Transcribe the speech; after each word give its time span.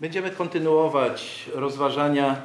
Będziemy 0.00 0.30
kontynuować 0.30 1.44
rozważania 1.54 2.36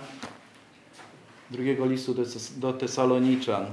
drugiego 1.52 1.86
listu 1.86 2.16
do, 2.58 2.74
Tesaloniczan. 2.74 3.66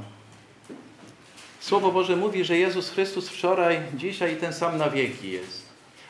Słowo 1.60 1.92
Boże 1.92 2.16
mówi, 2.16 2.44
że 2.44 2.58
Jezus 2.58 2.90
Chrystus 2.90 3.28
wczoraj, 3.28 3.80
dzisiaj 3.94 4.34
i 4.34 4.36
ten 4.36 4.52
sam 4.52 4.78
na 4.78 4.90
wieki 4.90 5.30
jest. 5.30 5.62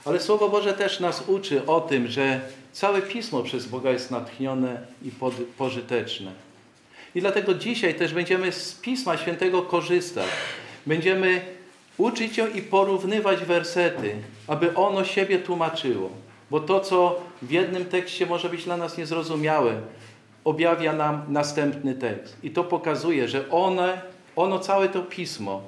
Ale 0.04 0.20
Słowo 0.20 0.48
Boże 0.48 0.72
też 0.74 1.00
nas 1.00 1.24
uczy 1.26 1.66
o 1.66 1.80
tym, 1.80 2.08
że 2.08 2.40
całe 2.72 3.02
Pismo 3.02 3.42
przez 3.42 3.66
Boga 3.66 3.90
jest 3.90 4.10
natchnione 4.10 4.80
i 5.02 5.10
pożyteczne. 5.58 6.32
I 7.14 7.20
dlatego 7.20 7.54
dzisiaj 7.54 7.94
też 7.94 8.14
będziemy 8.14 8.52
z 8.52 8.74
Pisma 8.74 9.16
Świętego 9.16 9.62
korzystać. 9.62 10.28
Będziemy 10.86 11.40
uczyć 11.98 12.36
się 12.36 12.50
i 12.50 12.62
porównywać 12.62 13.44
wersety, 13.44 14.16
aby 14.46 14.74
ono 14.74 15.04
siebie 15.04 15.38
tłumaczyło. 15.38 16.21
Bo 16.52 16.60
to, 16.60 16.80
co 16.80 17.20
w 17.42 17.50
jednym 17.50 17.84
tekście 17.84 18.26
może 18.26 18.48
być 18.48 18.64
dla 18.64 18.76
nas 18.76 18.98
niezrozumiałe, 18.98 19.80
objawia 20.44 20.92
nam 20.92 21.22
następny 21.28 21.94
tekst. 21.94 22.36
I 22.42 22.50
to 22.50 22.64
pokazuje, 22.64 23.28
że 23.28 23.50
one, 23.50 24.00
ono, 24.36 24.58
całe 24.58 24.88
to 24.88 25.02
pismo 25.02 25.62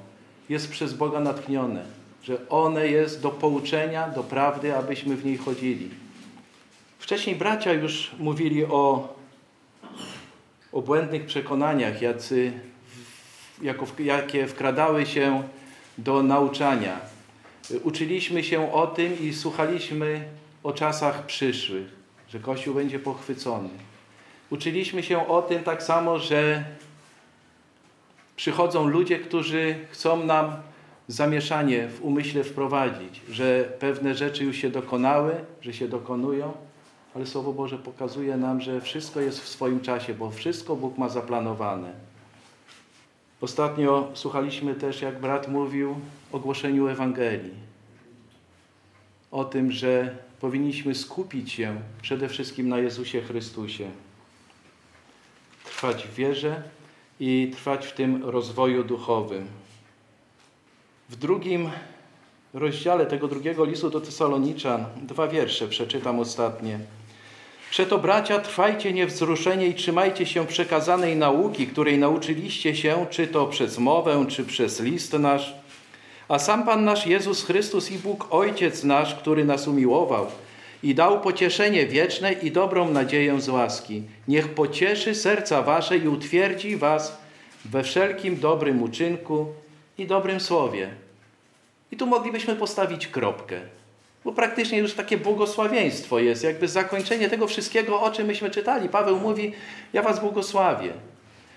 jest 0.49 0.71
przez 0.71 0.93
Boga 0.93 1.19
natchnione. 1.19 1.85
Że 2.23 2.49
one 2.49 2.87
jest 2.87 3.21
do 3.21 3.29
pouczenia, 3.29 4.09
do 4.09 4.23
prawdy, 4.23 4.77
abyśmy 4.77 5.15
w 5.15 5.25
niej 5.25 5.37
chodzili. 5.37 5.89
Wcześniej 6.99 7.35
bracia 7.35 7.73
już 7.73 8.11
mówili 8.19 8.65
o, 8.65 9.13
o 10.71 10.81
błędnych 10.81 11.25
przekonaniach, 11.25 12.01
jacy, 12.01 12.53
jako, 13.61 13.85
jakie 13.99 14.47
wkradały 14.47 15.05
się 15.05 15.43
do 15.97 16.23
nauczania. 16.23 16.99
Uczyliśmy 17.83 18.43
się 18.43 18.73
o 18.73 18.87
tym 18.87 19.19
i 19.19 19.33
słuchaliśmy 19.33 20.25
o 20.65 20.73
czasach 20.73 21.25
przyszłych, 21.25 21.87
że 22.29 22.39
Kościół 22.39 22.75
będzie 22.75 22.99
pochwycony. 22.99 23.69
Uczyliśmy 24.49 25.03
się 25.03 25.27
o 25.27 25.41
tym 25.41 25.63
tak 25.63 25.83
samo, 25.83 26.19
że 26.19 26.63
przychodzą 28.35 28.87
ludzie, 28.87 29.19
którzy 29.19 29.75
chcą 29.91 30.25
nam 30.25 30.55
zamieszanie 31.07 31.87
w 31.87 32.03
umyśle 32.03 32.43
wprowadzić, 32.43 33.21
że 33.29 33.63
pewne 33.79 34.15
rzeczy 34.15 34.43
już 34.43 34.55
się 34.55 34.69
dokonały, 34.69 35.33
że 35.61 35.73
się 35.73 35.87
dokonują, 35.87 36.53
ale 37.15 37.25
Słowo 37.25 37.53
Boże 37.53 37.77
pokazuje 37.77 38.37
nam, 38.37 38.61
że 38.61 38.81
wszystko 38.81 39.19
jest 39.19 39.41
w 39.41 39.47
swoim 39.47 39.79
czasie, 39.79 40.13
bo 40.13 40.31
wszystko 40.31 40.75
Bóg 40.75 40.97
ma 40.97 41.09
zaplanowane. 41.09 41.91
Ostatnio 43.41 44.07
słuchaliśmy 44.13 44.75
też, 44.75 45.01
jak 45.01 45.21
brat 45.21 45.47
mówił 45.47 45.95
o 46.31 46.39
głoszeniu 46.39 46.87
Ewangelii. 46.87 47.65
O 49.31 49.45
tym, 49.45 49.71
że 49.71 50.25
powinniśmy 50.45 50.95
skupić 50.95 51.51
się 51.51 51.81
przede 52.01 52.29
wszystkim 52.29 52.69
na 52.69 52.79
Jezusie 52.79 53.21
Chrystusie. 53.21 53.89
Trwać 55.63 56.07
w 56.07 56.13
wierze 56.13 56.63
i 57.19 57.51
trwać 57.55 57.87
w 57.87 57.93
tym 57.93 58.23
rozwoju 58.23 58.83
duchowym. 58.83 59.47
W 61.09 61.15
drugim 61.15 61.69
rozdziale 62.53 63.05
tego 63.05 63.27
drugiego 63.27 63.65
listu 63.65 63.89
do 63.89 64.01
Tesaloniczan 64.01 64.85
dwa 65.01 65.27
wiersze 65.27 65.67
przeczytam 65.67 66.19
ostatnie. 66.19 66.79
Przeto 67.71 67.97
bracia, 67.97 68.39
trwajcie 68.39 68.93
niewzruszenie 68.93 69.67
i 69.67 69.75
trzymajcie 69.75 70.25
się 70.25 70.47
przekazanej 70.47 71.15
nauki, 71.15 71.67
której 71.67 71.97
nauczyliście 71.97 72.75
się, 72.75 73.05
czy 73.09 73.27
to 73.27 73.47
przez 73.47 73.77
mowę, 73.77 74.25
czy 74.29 74.45
przez 74.45 74.79
list 74.79 75.13
nasz. 75.13 75.64
A 76.27 76.39
sam 76.39 76.65
Pan 76.65 76.85
nasz 76.85 77.07
Jezus 77.07 77.43
Chrystus 77.43 77.91
i 77.91 77.97
Bóg 77.97 78.27
Ojciec 78.29 78.83
nasz, 78.83 79.15
który 79.15 79.45
nas 79.45 79.67
umiłował 79.67 80.27
i 80.83 80.95
dał 80.95 81.21
pocieszenie 81.21 81.87
wieczne 81.87 82.33
i 82.33 82.51
dobrą 82.51 82.89
nadzieję 82.91 83.41
z 83.41 83.49
łaski. 83.49 84.03
Niech 84.27 84.49
pocieszy 84.49 85.15
serca 85.15 85.61
wasze 85.61 85.97
i 85.97 86.07
utwierdzi 86.07 86.77
was 86.77 87.17
we 87.65 87.83
wszelkim 87.83 88.39
dobrym 88.39 88.83
uczynku 88.83 89.47
i 89.97 90.07
dobrym 90.07 90.39
słowie. 90.39 90.89
I 91.91 91.97
tu 91.97 92.07
moglibyśmy 92.07 92.55
postawić 92.55 93.07
kropkę. 93.07 93.59
Bo 94.25 94.31
praktycznie 94.31 94.77
już 94.77 94.93
takie 94.93 95.17
błogosławieństwo 95.17 96.19
jest, 96.19 96.43
jakby 96.43 96.67
zakończenie 96.67 97.29
tego 97.29 97.47
wszystkiego, 97.47 98.01
o 98.01 98.11
czym 98.11 98.27
myśmy 98.27 98.49
czytali. 98.49 98.89
Paweł 98.89 99.19
mówi, 99.19 99.53
ja 99.93 100.01
was 100.01 100.19
błogosławię 100.19 100.93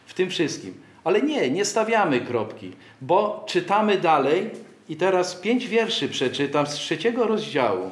w 0.06 0.14
tym 0.14 0.30
wszystkim. 0.30 0.87
Ale 1.04 1.22
nie, 1.22 1.50
nie 1.50 1.64
stawiamy 1.64 2.20
kropki, 2.20 2.72
bo 3.00 3.44
czytamy 3.48 3.96
dalej 3.96 4.50
i 4.88 4.96
teraz 4.96 5.34
pięć 5.34 5.68
wierszy 5.68 6.08
przeczytam 6.08 6.66
z 6.66 6.70
trzeciego 6.70 7.26
rozdziału. 7.26 7.90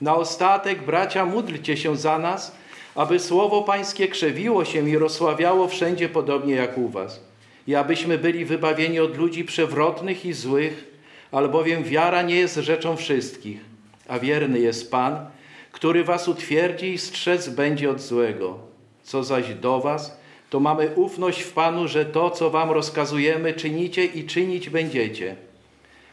Na 0.00 0.14
ostatek, 0.14 0.82
bracia, 0.82 1.26
módlcie 1.26 1.76
się 1.76 1.96
za 1.96 2.18
nas, 2.18 2.56
aby 2.94 3.18
słowo 3.18 3.62
Pańskie 3.62 4.08
krzewiło 4.08 4.64
się 4.64 4.88
i 4.88 4.98
rozsławiało 4.98 5.68
wszędzie 5.68 6.08
podobnie 6.08 6.54
jak 6.54 6.78
u 6.78 6.88
was. 6.88 7.20
I 7.66 7.74
abyśmy 7.74 8.18
byli 8.18 8.44
wybawieni 8.44 9.00
od 9.00 9.16
ludzi 9.16 9.44
przewrotnych 9.44 10.26
i 10.26 10.32
złych, 10.32 10.84
albowiem 11.32 11.84
wiara 11.84 12.22
nie 12.22 12.34
jest 12.34 12.56
rzeczą 12.56 12.96
wszystkich 12.96 13.72
a 14.08 14.18
wierny 14.18 14.58
jest 14.58 14.90
Pan, 14.90 15.26
który 15.72 16.04
was 16.04 16.28
utwierdzi 16.28 16.92
i 16.92 16.98
strzec 16.98 17.48
będzie 17.48 17.90
od 17.90 18.00
złego. 18.00 18.58
Co 19.02 19.24
zaś 19.24 19.54
do 19.54 19.80
was, 19.80 20.16
to 20.52 20.60
mamy 20.60 20.90
ufność 20.94 21.42
w 21.42 21.52
Panu, 21.52 21.88
że 21.88 22.04
to, 22.04 22.30
co 22.30 22.50
wam 22.50 22.70
rozkazujemy, 22.70 23.54
czynicie 23.54 24.04
i 24.04 24.26
czynić 24.26 24.70
będziecie. 24.70 25.36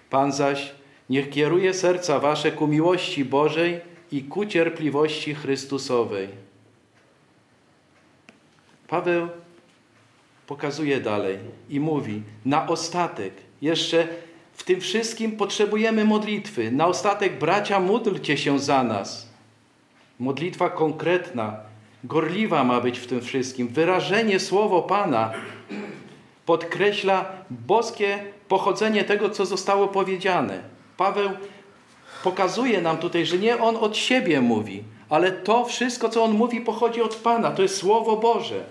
Pan 0.10 0.32
zaś 0.32 0.72
niech 1.10 1.30
kieruje 1.30 1.74
serca 1.74 2.20
wasze 2.20 2.52
ku 2.52 2.68
miłości 2.68 3.26
Bożej 3.26 3.80
i 4.12 4.24
ku 4.24 4.46
cierpliwości 4.46 5.36
Chrystusowej. 5.36 6.28
Paweł 8.88 9.28
pokazuje 10.48 11.00
dalej 11.02 11.38
i 11.70 11.80
mówi, 11.80 12.22
na 12.46 12.68
ostatek, 12.68 13.34
jeszcze 13.62 14.08
w 14.54 14.64
tym 14.64 14.82
wszystkim 14.82 15.32
potrzebujemy 15.32 16.06
modlitwy. 16.06 16.72
Na 16.72 16.88
ostatek, 16.88 17.40
bracia, 17.40 17.80
módlcie 17.80 18.38
się 18.38 18.60
za 18.60 18.84
nas. 18.84 19.30
Modlitwa 20.20 20.70
konkretna, 20.70 21.69
gorliwa 22.04 22.64
ma 22.64 22.82
być 22.82 23.00
w 23.00 23.08
tym 23.08 23.22
wszystkim. 23.22 23.68
Wyrażenie 23.68 24.40
słowo 24.40 24.82
Pana 24.82 25.32
podkreśla 26.46 27.26
boskie 27.50 28.20
pochodzenie 28.48 29.04
tego, 29.04 29.30
co 29.30 29.46
zostało 29.46 29.88
powiedziane. 29.88 30.59
Paweł 30.98 31.30
pokazuje 32.24 32.82
nam 32.82 32.98
tutaj, 32.98 33.26
że 33.26 33.38
nie 33.38 33.58
on 33.58 33.76
od 33.76 33.98
siebie 33.98 34.42
mówi, 34.42 34.84
ale 35.09 35.32
to 35.32 35.66
wszystko, 35.66 36.09
co 36.09 36.24
on 36.24 36.32
mówi, 36.32 36.62
pochodzi 36.62 37.02
od 37.02 37.16
Pana. 37.16 37.52
To 37.52 37.62
jest 37.62 37.78
Słowo 37.78 38.18
Boże. 38.18 38.64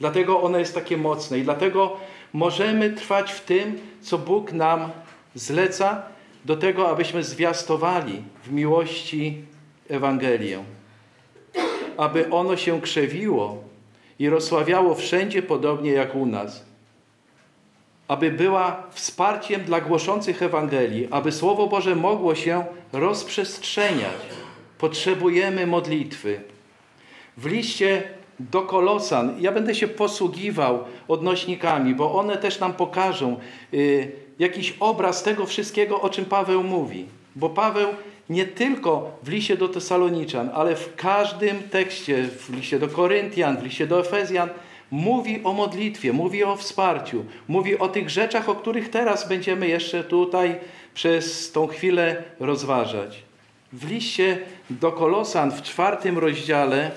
Dlatego 0.00 0.42
ono 0.42 0.58
jest 0.58 0.74
takie 0.74 0.96
mocne 0.96 1.38
i 1.38 1.42
dlatego 1.42 1.96
możemy 2.32 2.90
trwać 2.90 3.32
w 3.32 3.40
tym, 3.40 3.78
co 4.00 4.18
Bóg 4.18 4.52
nam 4.52 4.90
zleca 5.34 6.02
do 6.44 6.56
tego, 6.56 6.88
abyśmy 6.88 7.24
zwiastowali 7.24 8.22
w 8.44 8.52
miłości 8.52 9.44
Ewangelię. 9.88 10.64
Aby 11.96 12.30
ono 12.30 12.56
się 12.56 12.80
krzewiło 12.80 13.64
i 14.18 14.28
rozsławiało 14.28 14.94
wszędzie 14.94 15.42
podobnie 15.42 15.90
jak 15.90 16.14
u 16.14 16.26
nas. 16.26 16.64
Aby 18.08 18.30
była 18.30 18.82
wsparciem 18.90 19.62
dla 19.62 19.80
głoszących 19.80 20.42
Ewangelii, 20.42 21.08
aby 21.10 21.32
Słowo 21.32 21.66
Boże 21.66 21.96
mogło 21.96 22.34
się 22.34 22.64
rozprzestrzeniać. 22.92 24.16
Potrzebujemy 24.78 25.66
modlitwy. 25.66 26.40
W 27.36 27.46
liście 27.46 28.02
do 28.40 28.62
Kolosan, 28.62 29.36
ja 29.40 29.52
będę 29.52 29.74
się 29.74 29.88
posługiwał 29.88 30.84
odnośnikami, 31.08 31.94
bo 31.94 32.14
one 32.14 32.36
też 32.36 32.60
nam 32.60 32.72
pokażą, 32.72 33.36
yy, 33.72 34.12
jakiś 34.38 34.74
obraz 34.80 35.22
tego 35.22 35.46
wszystkiego, 35.46 36.00
o 36.00 36.10
czym 36.10 36.24
Paweł 36.24 36.62
mówi. 36.62 37.06
Bo 37.36 37.50
Paweł 37.50 37.88
nie 38.30 38.44
tylko 38.44 39.18
w 39.22 39.28
liście 39.28 39.56
do 39.56 39.68
Tesaloniczan, 39.68 40.50
ale 40.54 40.76
w 40.76 40.96
każdym 40.96 41.62
tekście, 41.62 42.28
w 42.28 42.56
liście 42.56 42.78
do 42.78 42.88
Koryntian, 42.88 43.56
w 43.56 43.64
liście 43.64 43.86
do 43.86 44.00
Efezjan, 44.00 44.48
mówi 44.90 45.40
o 45.44 45.52
modlitwie, 45.52 46.12
mówi 46.12 46.44
o 46.44 46.56
wsparciu, 46.56 47.24
mówi 47.48 47.78
o 47.78 47.88
tych 47.88 48.10
rzeczach, 48.10 48.48
o 48.48 48.54
których 48.54 48.90
teraz 48.90 49.28
będziemy 49.28 49.68
jeszcze 49.68 50.04
tutaj 50.04 50.56
przez 50.94 51.52
tą 51.52 51.66
chwilę 51.66 52.22
rozważać. 52.40 53.22
W 53.72 53.90
liście 53.90 54.38
do 54.70 54.92
Kolosan 54.92 55.50
w 55.50 55.62
czwartym 55.62 56.18
rozdziale 56.18 56.90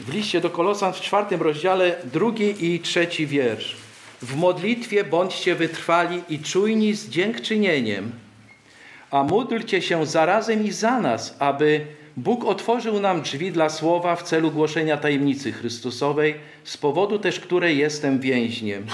w 0.00 0.14
liście 0.14 0.40
do 0.40 0.50
Kolosan 0.50 0.92
w 0.92 1.00
czwartym 1.00 1.42
rozdziale, 1.42 1.96
drugi 2.04 2.74
i 2.74 2.80
trzeci 2.80 3.26
wiersz. 3.26 3.89
W 4.22 4.36
modlitwie 4.36 5.04
bądźcie 5.04 5.54
wytrwali 5.54 6.22
i 6.28 6.38
czujni 6.38 6.94
z 6.94 7.08
dziękczynieniem, 7.08 8.12
a 9.10 9.22
módlcie 9.22 9.82
się 9.82 10.06
zarazem 10.06 10.64
i 10.64 10.70
za 10.72 11.00
nas, 11.00 11.36
aby 11.38 11.86
Bóg 12.16 12.44
otworzył 12.44 13.00
nam 13.00 13.22
drzwi 13.22 13.52
dla 13.52 13.68
słowa 13.68 14.16
w 14.16 14.22
celu 14.22 14.50
głoszenia 14.50 14.96
tajemnicy 14.96 15.52
Chrystusowej, 15.52 16.34
z 16.64 16.76
powodu 16.76 17.18
też 17.18 17.40
której 17.40 17.78
jestem 17.78 18.20
więźniem. 18.20 18.86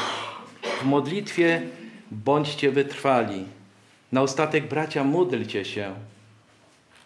W 0.81 0.85
modlitwie 0.85 1.63
bądźcie 2.11 2.71
wytrwali. 2.71 3.45
Na 4.13 4.23
ostatek, 4.23 4.69
bracia, 4.69 5.05
módlcie 5.05 5.65
się. 5.65 5.95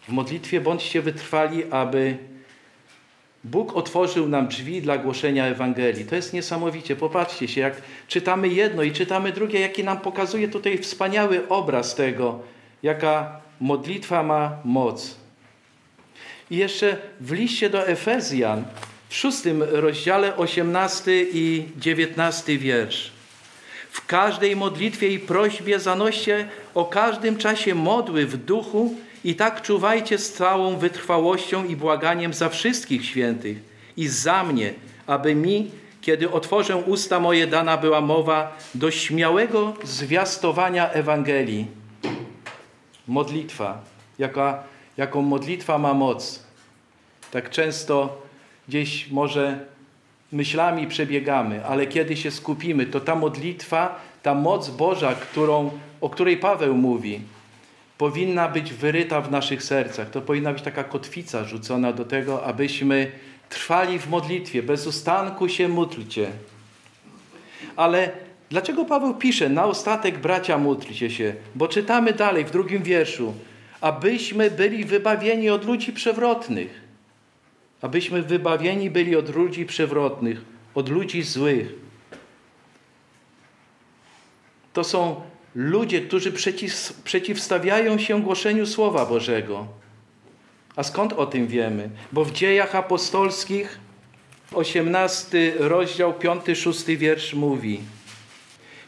W 0.07 0.11
modlitwie 0.11 0.61
bądźcie 0.61 1.01
wytrwali, 1.01 1.63
aby 1.71 2.17
Bóg 3.43 3.75
otworzył 3.75 4.29
nam 4.29 4.47
drzwi 4.47 4.81
dla 4.81 4.97
głoszenia 4.97 5.45
Ewangelii. 5.45 6.05
To 6.05 6.15
jest 6.15 6.33
niesamowicie. 6.33 6.95
Popatrzcie 6.95 7.47
się, 7.47 7.61
jak 7.61 7.81
czytamy 8.07 8.47
jedno 8.47 8.83
i 8.83 8.91
czytamy 8.91 9.31
drugie, 9.31 9.59
jaki 9.59 9.83
nam 9.83 9.99
pokazuje 9.99 10.47
tutaj 10.47 10.77
wspaniały 10.77 11.47
obraz 11.49 11.95
tego, 11.95 12.39
jaka 12.83 13.41
modlitwa 13.59 14.23
ma 14.23 14.57
moc. 14.63 15.15
I 16.51 16.57
jeszcze 16.57 16.97
w 17.19 17.31
liście 17.31 17.69
do 17.69 17.87
Efezjan, 17.87 18.63
w 19.09 19.15
szóstym 19.15 19.63
rozdziale, 19.63 20.37
18 20.37 21.25
i 21.33 21.65
19 21.77 22.57
wiersz. 22.57 23.11
W 23.91 24.05
każdej 24.05 24.55
modlitwie 24.55 25.07
i 25.07 25.19
prośbie 25.19 25.79
zanoście 25.79 26.47
o 26.73 26.85
każdym 26.85 27.37
czasie 27.37 27.75
modły 27.75 28.25
w 28.25 28.37
duchu 28.37 28.95
i 29.23 29.35
tak 29.35 29.61
czuwajcie 29.61 30.17
z 30.17 30.33
całą 30.33 30.77
wytrwałością 30.77 31.65
i 31.65 31.75
błaganiem 31.75 32.33
za 32.33 32.49
wszystkich 32.49 33.05
świętych 33.05 33.57
i 33.97 34.07
za 34.07 34.43
mnie, 34.43 34.73
aby 35.07 35.35
mi, 35.35 35.71
kiedy 36.01 36.31
otworzę 36.31 36.77
usta 36.77 37.19
moje, 37.19 37.47
dana 37.47 37.77
była 37.77 38.01
mowa 38.01 38.57
do 38.75 38.91
śmiałego 38.91 39.73
zwiastowania 39.83 40.91
Ewangelii. 40.91 41.67
Modlitwa, 43.07 43.81
jaka, 44.19 44.63
jaką 44.97 45.21
modlitwa 45.21 45.77
ma 45.77 45.93
moc. 45.93 46.43
Tak 47.31 47.49
często 47.49 48.21
gdzieś 48.67 49.11
może 49.11 49.65
myślami 50.31 50.87
przebiegamy, 50.87 51.65
ale 51.65 51.87
kiedy 51.87 52.17
się 52.17 52.31
skupimy, 52.31 52.85
to 52.85 52.99
ta 52.99 53.15
modlitwa, 53.15 53.99
ta 54.23 54.33
moc 54.35 54.69
Boża, 54.69 55.15
którą, 55.15 55.71
o 56.01 56.09
której 56.09 56.37
Paweł 56.37 56.75
mówi, 56.75 57.21
powinna 58.01 58.47
być 58.47 58.73
wyryta 58.73 59.21
w 59.21 59.31
naszych 59.31 59.63
sercach. 59.63 60.09
To 60.09 60.21
powinna 60.21 60.53
być 60.53 60.63
taka 60.63 60.83
kotwica 60.83 61.43
rzucona 61.43 61.93
do 61.93 62.05
tego, 62.05 62.45
abyśmy 62.45 63.11
trwali 63.49 63.99
w 63.99 64.09
modlitwie, 64.09 64.63
bez 64.63 64.87
ustanku 64.87 65.49
się 65.49 65.67
módlcie. 65.67 66.31
Ale 67.75 68.11
dlaczego 68.49 68.85
Paweł 68.85 69.13
pisze, 69.13 69.49
na 69.49 69.65
ostatek 69.65 70.17
bracia 70.17 70.57
módlcie 70.57 71.09
się? 71.09 71.35
Bo 71.55 71.67
czytamy 71.67 72.13
dalej 72.13 72.45
w 72.45 72.51
drugim 72.51 72.83
wierszu, 72.83 73.33
abyśmy 73.81 74.51
byli 74.51 74.85
wybawieni 74.85 75.49
od 75.49 75.65
ludzi 75.65 75.93
przewrotnych. 75.93 76.81
Abyśmy 77.81 78.21
wybawieni 78.21 78.89
byli 78.89 79.15
od 79.15 79.35
ludzi 79.35 79.65
przewrotnych, 79.65 80.41
od 80.75 80.89
ludzi 80.89 81.23
złych. 81.23 81.73
To 84.73 84.83
są 84.83 85.21
ludzie, 85.55 86.01
którzy 86.01 86.31
przeciw, 86.31 86.93
przeciwstawiają 87.03 87.99
się 87.99 88.21
głoszeniu 88.21 88.65
Słowa 88.65 89.05
Bożego. 89.05 89.67
A 90.75 90.83
skąd 90.83 91.13
o 91.13 91.25
tym 91.25 91.47
wiemy? 91.47 91.89
Bo 92.11 92.25
w 92.25 92.31
dziejach 92.31 92.75
apostolskich 92.75 93.79
18 94.53 95.53
rozdział 95.59 96.13
5-6 96.13 96.97
wiersz 96.97 97.33
mówi 97.33 97.79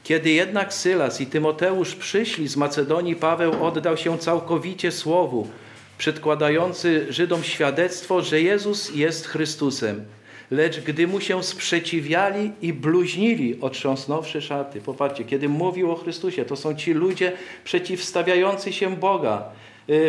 Kiedy 0.03 0.29
jednak 0.29 0.73
Sylas 0.73 1.21
i 1.21 1.25
Tymoteusz 1.25 1.95
przyszli 1.95 2.47
z 2.47 2.57
Macedonii, 2.57 3.15
Paweł 3.15 3.65
oddał 3.65 3.97
się 3.97 4.17
całkowicie 4.17 4.91
Słowu, 4.91 5.47
przedkładający 5.97 7.05
Żydom 7.09 7.43
świadectwo, 7.43 8.21
że 8.21 8.41
Jezus 8.41 8.95
jest 8.95 9.27
Chrystusem. 9.27 10.05
Lecz 10.53 10.79
gdy 10.79 11.07
mu 11.07 11.21
się 11.21 11.43
sprzeciwiali 11.43 12.51
i 12.61 12.73
bluźnili, 12.73 13.61
otrząsnąwszy 13.61 14.41
szaty. 14.41 14.81
Popatrzcie, 14.81 15.23
kiedy 15.23 15.49
mówił 15.49 15.91
o 15.91 15.95
Chrystusie, 15.95 16.45
to 16.45 16.55
są 16.55 16.75
ci 16.75 16.93
ludzie 16.93 17.31
przeciwstawiający 17.63 18.73
się 18.73 18.95
Boga, 18.95 19.43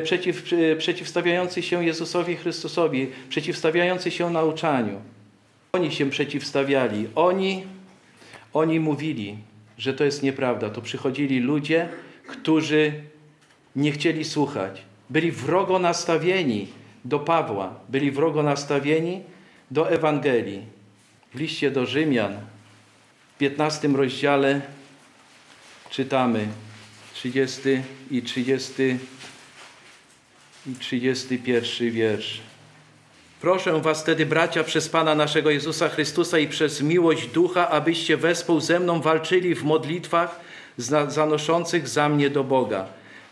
przeciw, 0.03 0.45
przeciwstawiający 0.79 1.63
się 1.63 1.85
Jezusowi 1.85 2.37
Chrystusowi, 2.37 3.07
przeciwstawiający 3.29 4.11
się 4.11 4.31
nauczaniu. 4.31 5.01
Oni 5.73 5.93
się 5.93 6.11
przeciwstawiali. 6.11 7.09
Oni, 7.15 7.65
oni 8.53 8.81
mówili, 8.81 9.37
że 9.79 9.95
to 9.95 10.05
jest 10.05 10.23
nieprawda. 10.23 10.71
To 10.71 10.83
przychodzili 10.83 11.41
ludzie, 11.41 11.89
którzy 12.27 12.93
nie 13.77 13.93
chcieli 13.93 14.25
słuchać. 14.25 14.83
Byli 15.11 15.33
wrogo 15.33 15.79
nastawieni 15.79 16.69
do 17.05 17.19
Pawła, 17.19 17.75
byli 17.89 18.11
wrogo 18.11 18.43
nastawieni 18.43 19.21
do 19.71 19.91
Ewangelii. 19.91 20.63
W 21.35 21.39
liście 21.39 21.71
do 21.71 21.87
Rzymian 21.87 22.37
w 23.35 23.39
15 23.39 23.89
rozdziale 23.89 24.61
czytamy 25.91 26.49
30 27.15 27.61
i 28.11 28.23
30 28.23 28.73
i 30.67 30.75
31 30.75 31.91
wiersz. 31.91 32.41
Proszę 33.41 33.81
was 33.81 34.03
wtedy, 34.03 34.27
bracia, 34.27 34.65
przez 34.65 34.89
Pana 34.89 35.15
naszego 35.15 35.51
Jezusa 35.51 35.89
Chrystusa 35.89 36.39
i 36.39 36.49
przez 36.49 36.83
miłość 36.83 37.27
Ducha, 37.27 37.69
abyście 37.69 38.17
wespół 38.17 38.61
ze 38.61 38.81
mną 38.81 39.01
walczyli 39.01 39.55
w 39.55 39.65
modlitwach 39.65 40.41
zanoszących 41.09 41.89
za 41.89 42.09
mnie 42.09 42.31
do 42.31 42.45
Boga, 42.45 42.87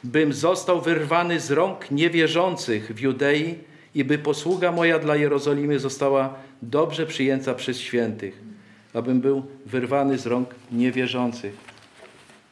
bym 0.04 0.32
został 0.32 0.80
wyrwany 0.80 1.40
z 1.40 1.50
rąk 1.50 1.90
niewierzących 1.90 2.94
w 2.94 3.00
Judei 3.00 3.58
i 3.94 4.04
by 4.04 4.18
posługa 4.18 4.72
moja 4.72 4.98
dla 4.98 5.16
Jerozolimy 5.16 5.78
została 5.78 6.34
dobrze 6.62 7.06
przyjęta 7.06 7.54
przez 7.54 7.78
świętych, 7.78 8.40
abym 8.94 9.20
był 9.20 9.42
wyrwany 9.66 10.18
z 10.18 10.26
rąk 10.26 10.54
niewierzących. 10.72 11.56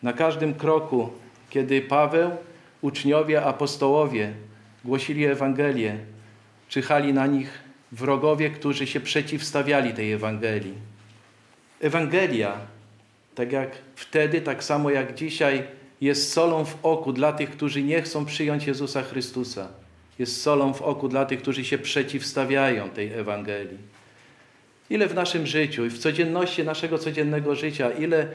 Na 0.03 0.13
każdym 0.13 0.55
kroku, 0.55 1.11
kiedy 1.51 1.83
Paweł, 1.83 2.31
uczniowie, 2.83 3.43
apostołowie 3.43 4.33
głosili 4.85 5.25
Ewangelię, 5.25 5.99
czyhali 6.69 7.13
na 7.13 7.27
nich 7.27 7.59
wrogowie, 7.93 8.51
którzy 8.51 8.87
się 8.87 9.01
przeciwstawiali 9.01 9.95
tej 9.95 10.13
Ewangelii. 10.13 10.75
Ewangelia, 11.81 12.59
tak 13.35 13.53
jak 13.53 13.71
wtedy, 13.95 14.41
tak 14.41 14.65
samo 14.65 14.91
jak 14.91 15.15
dzisiaj, 15.15 15.63
jest 16.01 16.33
solą 16.33 16.65
w 16.65 16.79
oku 16.83 17.13
dla 17.13 17.33
tych, 17.33 17.51
którzy 17.51 17.83
nie 17.83 18.03
chcą 18.03 18.25
przyjąć 18.25 18.67
Jezusa 18.67 19.03
Chrystusa. 19.03 19.69
Jest 20.21 20.43
solą 20.43 20.75
w 20.75 20.83
oku 20.83 21.09
dla 21.09 21.25
tych, 21.25 21.43
którzy 21.43 21.65
się 21.65 21.79
przeciwstawiają 21.79 22.91
tej 22.91 23.13
Ewangelii. 23.13 23.79
Ile 24.91 25.07
w 25.07 25.15
naszym 25.15 25.47
życiu 25.47 25.87
i 25.87 25.91
w 25.91 25.99
codzienności 25.99 26.65
naszego 26.65 26.99
codziennego 26.99 27.55
życia, 27.55 27.91
ile 27.91 28.29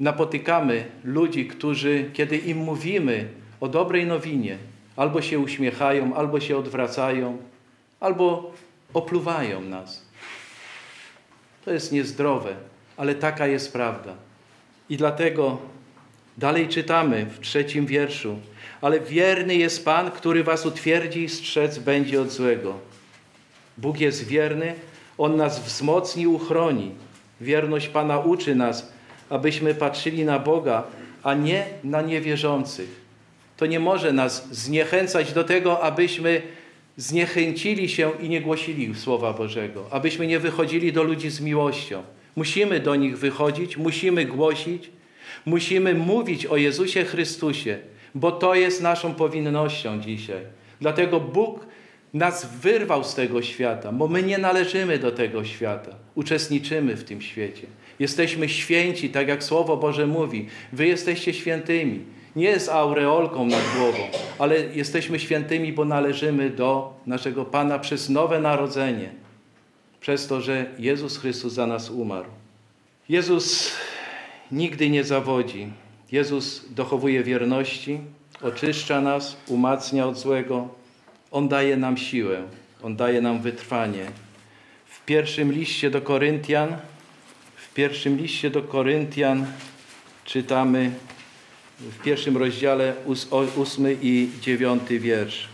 napotykamy 0.00 0.84
ludzi, 1.04 1.46
którzy, 1.46 2.10
kiedy 2.12 2.36
im 2.36 2.58
mówimy 2.58 3.28
o 3.60 3.68
dobrej 3.68 4.06
nowinie, 4.06 4.58
albo 4.96 5.22
się 5.22 5.38
uśmiechają, 5.38 6.14
albo 6.14 6.40
się 6.40 6.56
odwracają, 6.56 7.38
albo 8.00 8.52
opluwają 8.94 9.60
nas. 9.60 10.02
To 11.64 11.72
jest 11.72 11.92
niezdrowe, 11.92 12.56
ale 12.96 13.14
taka 13.14 13.46
jest 13.46 13.72
prawda. 13.72 14.14
I 14.88 14.96
dlatego 14.96 15.58
dalej 16.38 16.68
czytamy 16.68 17.26
w 17.26 17.40
trzecim 17.40 17.86
wierszu. 17.86 18.38
Ale 18.84 19.00
wierny 19.00 19.56
jest 19.56 19.84
Pan, 19.84 20.10
który 20.10 20.44
was 20.44 20.66
utwierdzi 20.66 21.22
i 21.22 21.28
strzec 21.28 21.78
będzie 21.78 22.20
od 22.20 22.30
złego. 22.30 22.78
Bóg 23.78 24.00
jest 24.00 24.26
wierny, 24.26 24.74
On 25.18 25.36
nas 25.36 25.60
wzmocni 25.60 26.22
i 26.22 26.26
uchroni. 26.26 26.90
Wierność 27.40 27.88
Pana 27.88 28.18
uczy 28.18 28.54
nas, 28.54 28.92
abyśmy 29.30 29.74
patrzyli 29.74 30.24
na 30.24 30.38
Boga, 30.38 30.82
a 31.22 31.34
nie 31.34 31.66
na 31.84 32.02
niewierzących. 32.02 32.88
To 33.56 33.66
nie 33.66 33.80
może 33.80 34.12
nas 34.12 34.48
zniechęcać 34.50 35.32
do 35.32 35.44
tego, 35.44 35.80
abyśmy 35.80 36.42
zniechęcili 36.96 37.88
się 37.88 38.10
i 38.20 38.28
nie 38.28 38.40
głosili 38.40 38.94
Słowa 38.94 39.32
Bożego, 39.32 39.86
abyśmy 39.90 40.26
nie 40.26 40.38
wychodzili 40.38 40.92
do 40.92 41.02
ludzi 41.02 41.30
z 41.30 41.40
miłością. 41.40 42.02
Musimy 42.36 42.80
do 42.80 42.94
nich 42.94 43.18
wychodzić, 43.18 43.76
musimy 43.76 44.24
głosić, 44.24 44.90
musimy 45.46 45.94
mówić 45.94 46.46
o 46.46 46.56
Jezusie 46.56 47.04
Chrystusie, 47.04 47.78
bo 48.14 48.32
to 48.32 48.54
jest 48.54 48.82
naszą 48.82 49.14
powinnością 49.14 50.00
dzisiaj. 50.00 50.40
Dlatego 50.80 51.20
Bóg 51.20 51.66
nas 52.14 52.46
wyrwał 52.60 53.04
z 53.04 53.14
tego 53.14 53.42
świata, 53.42 53.92
bo 53.92 54.08
my 54.08 54.22
nie 54.22 54.38
należymy 54.38 54.98
do 54.98 55.12
tego 55.12 55.44
świata. 55.44 55.90
Uczestniczymy 56.14 56.96
w 56.96 57.04
tym 57.04 57.22
świecie. 57.22 57.66
Jesteśmy 57.98 58.48
święci, 58.48 59.10
tak 59.10 59.28
jak 59.28 59.44
Słowo 59.44 59.76
Boże 59.76 60.06
mówi. 60.06 60.46
Wy 60.72 60.86
jesteście 60.86 61.34
świętymi 61.34 62.00
nie 62.36 62.60
z 62.60 62.68
aureolką 62.68 63.46
nad 63.46 63.62
głową, 63.76 63.98
ale 64.38 64.60
jesteśmy 64.60 65.18
świętymi, 65.18 65.72
bo 65.72 65.84
należymy 65.84 66.50
do 66.50 66.94
naszego 67.06 67.44
Pana 67.44 67.78
przez 67.78 68.10
nowe 68.10 68.40
narodzenie, 68.40 69.10
przez 70.00 70.26
to, 70.26 70.40
że 70.40 70.66
Jezus 70.78 71.18
Chrystus 71.18 71.52
za 71.52 71.66
nas 71.66 71.90
umarł. 71.90 72.28
Jezus 73.08 73.72
nigdy 74.52 74.90
nie 74.90 75.04
zawodzi. 75.04 75.68
Jezus 76.14 76.64
dochowuje 76.70 77.22
wierności, 77.22 78.00
oczyszcza 78.42 79.00
nas, 79.00 79.36
umacnia 79.46 80.06
od 80.06 80.18
złego. 80.18 80.68
On 81.30 81.48
daje 81.48 81.76
nam 81.76 81.96
siłę, 81.96 82.42
On 82.82 82.96
daje 82.96 83.20
nam 83.20 83.42
wytrwanie. 83.42 84.06
W 84.86 85.04
pierwszym 85.04 85.52
liście 85.52 85.90
do 85.90 86.00
Koryntian, 86.00 86.76
w 87.56 87.74
pierwszym 87.74 88.16
liście 88.16 88.50
do 88.50 88.62
Koryntian 88.62 89.46
czytamy 90.24 90.90
w 91.80 92.02
pierwszym 92.02 92.36
rozdziale, 92.36 92.94
ósmy 93.56 93.96
i 94.02 94.28
dziewiąty 94.40 94.98
wiersz. 94.98 95.48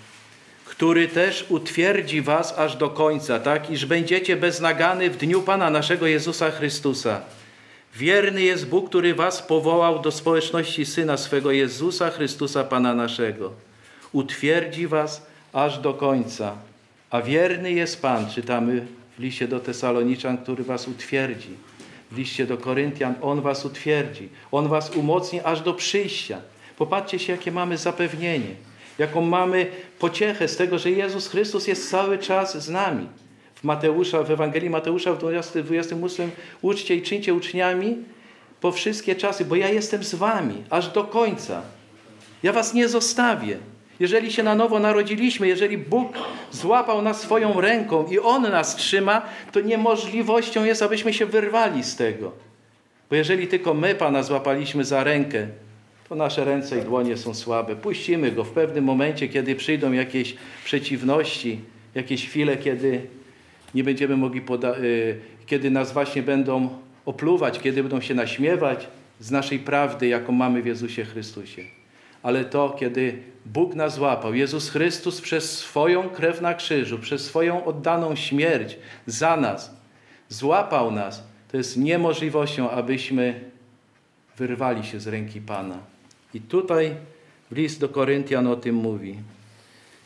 Który 0.64 1.08
też 1.08 1.46
utwierdzi 1.48 2.22
was 2.22 2.58
aż 2.58 2.76
do 2.76 2.90
końca, 2.90 3.38
tak, 3.38 3.70
iż 3.70 3.86
będziecie 3.86 4.36
beznagany 4.36 5.10
w 5.10 5.16
dniu 5.16 5.42
Pana 5.42 5.70
naszego 5.70 6.06
Jezusa 6.06 6.50
Chrystusa. 6.50 7.20
Wierny 7.94 8.42
jest 8.42 8.68
Bóg, 8.68 8.88
który 8.88 9.14
was 9.14 9.42
powołał 9.42 10.02
do 10.02 10.10
społeczności 10.10 10.86
Syna 10.86 11.16
swego 11.16 11.50
Jezusa 11.50 12.10
Chrystusa 12.10 12.64
Pana 12.64 12.94
naszego. 12.94 13.52
Utwierdzi 14.12 14.86
was 14.86 15.26
aż 15.52 15.78
do 15.78 15.94
końca. 15.94 16.56
A 17.10 17.22
wierny 17.22 17.72
jest 17.72 18.02
Pan, 18.02 18.30
czytamy 18.30 18.86
w 19.18 19.22
liście 19.22 19.48
do 19.48 19.60
Tesaloniczan, 19.60 20.38
który 20.38 20.64
was 20.64 20.88
utwierdzi. 20.88 21.56
W 22.10 22.18
liście 22.18 22.46
do 22.46 22.58
Koryntian 22.58 23.14
On 23.22 23.40
was 23.40 23.64
utwierdzi. 23.64 24.28
On 24.52 24.68
was 24.68 24.90
umocni 24.90 25.40
aż 25.40 25.60
do 25.60 25.74
przyjścia. 25.74 26.40
Popatrzcie 26.76 27.18
się, 27.18 27.32
jakie 27.32 27.52
mamy 27.52 27.78
zapewnienie. 27.78 28.54
Jaką 28.98 29.20
mamy 29.20 29.66
pociechę 29.98 30.48
z 30.48 30.56
tego, 30.56 30.78
że 30.78 30.90
Jezus 30.90 31.28
Chrystus 31.28 31.66
jest 31.66 31.90
cały 31.90 32.18
czas 32.18 32.64
z 32.64 32.68
nami. 32.68 33.06
W 33.60 33.64
Mateusza, 33.64 34.22
w 34.22 34.30
Ewangelii 34.30 34.70
Mateusza 34.70 35.12
w 35.12 35.18
20, 35.18 35.62
28 35.62 36.30
uczcie 36.62 36.96
i 36.96 37.02
czyńcie 37.02 37.34
uczniami 37.34 37.96
po 38.60 38.72
wszystkie 38.72 39.14
czasy, 39.14 39.44
bo 39.44 39.56
ja 39.56 39.68
jestem 39.68 40.04
z 40.04 40.14
wami 40.14 40.54
aż 40.70 40.88
do 40.88 41.04
końca. 41.04 41.62
Ja 42.42 42.52
was 42.52 42.74
nie 42.74 42.88
zostawię. 42.88 43.58
Jeżeli 44.00 44.32
się 44.32 44.42
na 44.42 44.54
nowo 44.54 44.78
narodziliśmy, 44.78 45.48
jeżeli 45.48 45.78
Bóg 45.78 46.12
złapał 46.52 47.02
nas 47.02 47.20
swoją 47.20 47.60
ręką 47.60 48.06
i 48.06 48.18
On 48.18 48.42
nas 48.42 48.76
trzyma, 48.76 49.22
to 49.52 49.60
niemożliwością 49.60 50.64
jest, 50.64 50.82
abyśmy 50.82 51.12
się 51.12 51.26
wyrwali 51.26 51.84
z 51.84 51.96
tego. 51.96 52.32
Bo 53.10 53.16
jeżeli 53.16 53.48
tylko 53.48 53.74
my 53.74 53.94
Pana 53.94 54.22
złapaliśmy 54.22 54.84
za 54.84 55.04
rękę, 55.04 55.46
to 56.08 56.14
nasze 56.14 56.44
ręce 56.44 56.78
i 56.78 56.82
dłonie 56.82 57.16
są 57.16 57.34
słabe. 57.34 57.76
Puścimy 57.76 58.32
Go 58.32 58.44
w 58.44 58.50
pewnym 58.50 58.84
momencie, 58.84 59.28
kiedy 59.28 59.54
przyjdą 59.54 59.92
jakieś 59.92 60.34
przeciwności, 60.64 61.60
jakieś 61.94 62.26
chwile, 62.28 62.56
kiedy 62.56 63.06
nie 63.74 63.84
będziemy 63.84 64.16
mogli, 64.16 64.40
poda- 64.40 64.78
y, 64.78 65.20
kiedy 65.46 65.70
nas 65.70 65.92
właśnie 65.92 66.22
będą 66.22 66.68
opluwać, 67.06 67.58
kiedy 67.58 67.82
będą 67.82 68.00
się 68.00 68.14
naśmiewać 68.14 68.88
z 69.20 69.30
naszej 69.30 69.58
prawdy, 69.58 70.08
jaką 70.08 70.32
mamy 70.32 70.62
w 70.62 70.66
Jezusie 70.66 71.04
Chrystusie. 71.04 71.62
Ale 72.22 72.44
to, 72.44 72.76
kiedy 72.78 73.18
Bóg 73.46 73.74
nas 73.74 73.94
złapał, 73.94 74.34
Jezus 74.34 74.70
Chrystus 74.70 75.20
przez 75.20 75.58
swoją 75.58 76.08
krew 76.08 76.40
na 76.40 76.54
krzyżu, 76.54 76.98
przez 76.98 77.24
swoją 77.24 77.64
oddaną 77.64 78.16
śmierć 78.16 78.76
za 79.06 79.36
nas, 79.36 79.76
złapał 80.28 80.90
nas, 80.90 81.22
to 81.50 81.56
jest 81.56 81.76
niemożliwością, 81.76 82.70
abyśmy 82.70 83.40
wyrwali 84.36 84.84
się 84.84 85.00
z 85.00 85.06
ręki 85.06 85.40
Pana. 85.40 85.78
I 86.34 86.40
tutaj 86.40 86.94
list 87.52 87.80
do 87.80 87.88
Koryntian 87.88 88.46
o 88.46 88.56
tym 88.56 88.74
mówi. 88.74 89.18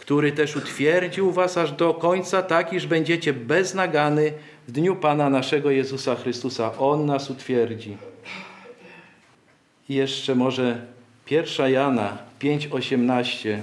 Który 0.05 0.33
też 0.33 0.57
utwierdził 0.57 1.33
was 1.33 1.59
aż 1.59 1.73
do 1.73 1.95
końca, 1.95 2.43
tak 2.43 2.73
iż 2.73 2.87
będziecie 2.87 3.33
beznagany 3.33 4.33
w 4.69 4.73
dniu 4.73 4.97
Pana 4.97 5.31
naszego 5.31 5.71
Jezusa 5.71 6.15
Chrystusa. 6.15 6.79
On 6.79 7.07
nas 7.07 7.31
utwierdzi. 7.31 7.97
I 9.89 9.95
jeszcze 9.95 10.35
może 10.35 10.81
pierwsza 11.25 11.69
Jana 11.69 12.19
5:18. 12.41 13.59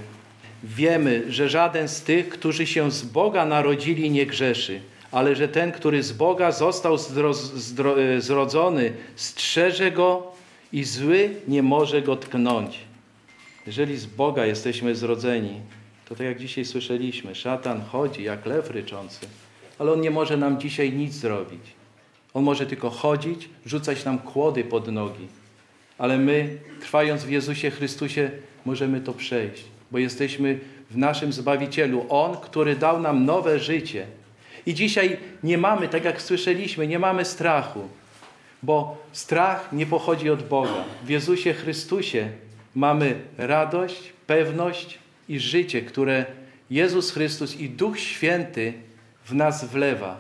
Wiemy, 0.64 1.24
że 1.30 1.50
żaden 1.50 1.88
z 1.88 2.02
tych, 2.02 2.30
którzy 2.30 2.68
się 2.68 2.92
z 2.92 3.04
Boga 3.04 3.46
narodzili, 3.46 4.12
nie 4.12 4.26
grzeszy, 4.26 4.82
ale 5.12 5.36
że 5.36 5.48
ten, 5.48 5.72
który 5.72 6.04
z 6.04 6.12
Boga 6.12 6.52
został 6.52 6.96
e, 6.96 8.22
zrodzony, 8.22 8.94
strzeże 9.16 9.92
go 9.92 10.32
i 10.74 10.84
zły 10.84 11.30
nie 11.48 11.64
może 11.64 12.02
go 12.02 12.16
tknąć. 12.16 12.78
Jeżeli 13.68 13.98
z 13.98 14.06
Boga 14.06 14.46
jesteśmy 14.46 14.96
zrodzeni, 14.96 15.60
to 16.12 16.16
tak 16.16 16.28
jak 16.28 16.40
dzisiaj 16.40 16.66
słyszeliśmy, 16.66 17.36
szatan 17.36 17.82
chodzi 17.82 18.24
jak 18.24 18.46
lew 18.46 18.70
ryczący, 18.70 19.20
ale 19.80 19.92
on 19.92 20.02
nie 20.02 20.12
może 20.12 20.38
nam 20.38 20.60
dzisiaj 20.60 20.94
nic 20.94 21.14
zrobić. 21.14 21.62
On 22.34 22.44
może 22.44 22.66
tylko 22.66 22.90
chodzić, 22.90 23.50
rzucać 23.66 24.06
nam 24.06 24.20
kłody 24.20 24.64
pod 24.64 24.88
nogi. 24.88 25.28
Ale 25.98 26.18
my, 26.18 26.58
trwając 26.82 27.24
w 27.24 27.30
Jezusie 27.30 27.72
Chrystusie, 27.72 28.32
możemy 28.66 29.02
to 29.02 29.14
przejść, 29.14 29.64
bo 29.92 29.98
jesteśmy 29.98 30.60
w 30.90 30.98
naszym 30.98 31.34
Zbawicielu. 31.34 32.06
On, 32.10 32.38
który 32.38 32.76
dał 32.76 33.02
nam 33.02 33.26
nowe 33.26 33.60
życie. 33.60 34.06
I 34.66 34.74
dzisiaj 34.74 35.18
nie 35.44 35.58
mamy, 35.58 35.88
tak 35.88 36.06
jak 36.06 36.22
słyszeliśmy, 36.22 36.88
nie 36.88 37.00
mamy 37.00 37.26
strachu, 37.26 37.88
bo 38.64 38.98
strach 39.12 39.74
nie 39.74 39.86
pochodzi 39.86 40.30
od 40.30 40.48
Boga. 40.48 40.84
W 41.04 41.10
Jezusie 41.10 41.54
Chrystusie 41.54 42.30
mamy 42.76 43.16
radość, 43.38 44.14
pewność 44.28 45.02
i 45.32 45.40
życie, 45.40 45.82
które 45.82 46.26
Jezus 46.70 47.12
Chrystus 47.12 47.56
i 47.56 47.70
Duch 47.70 48.00
Święty 48.00 48.74
w 49.26 49.34
nas 49.34 49.66
wlewa, 49.66 50.18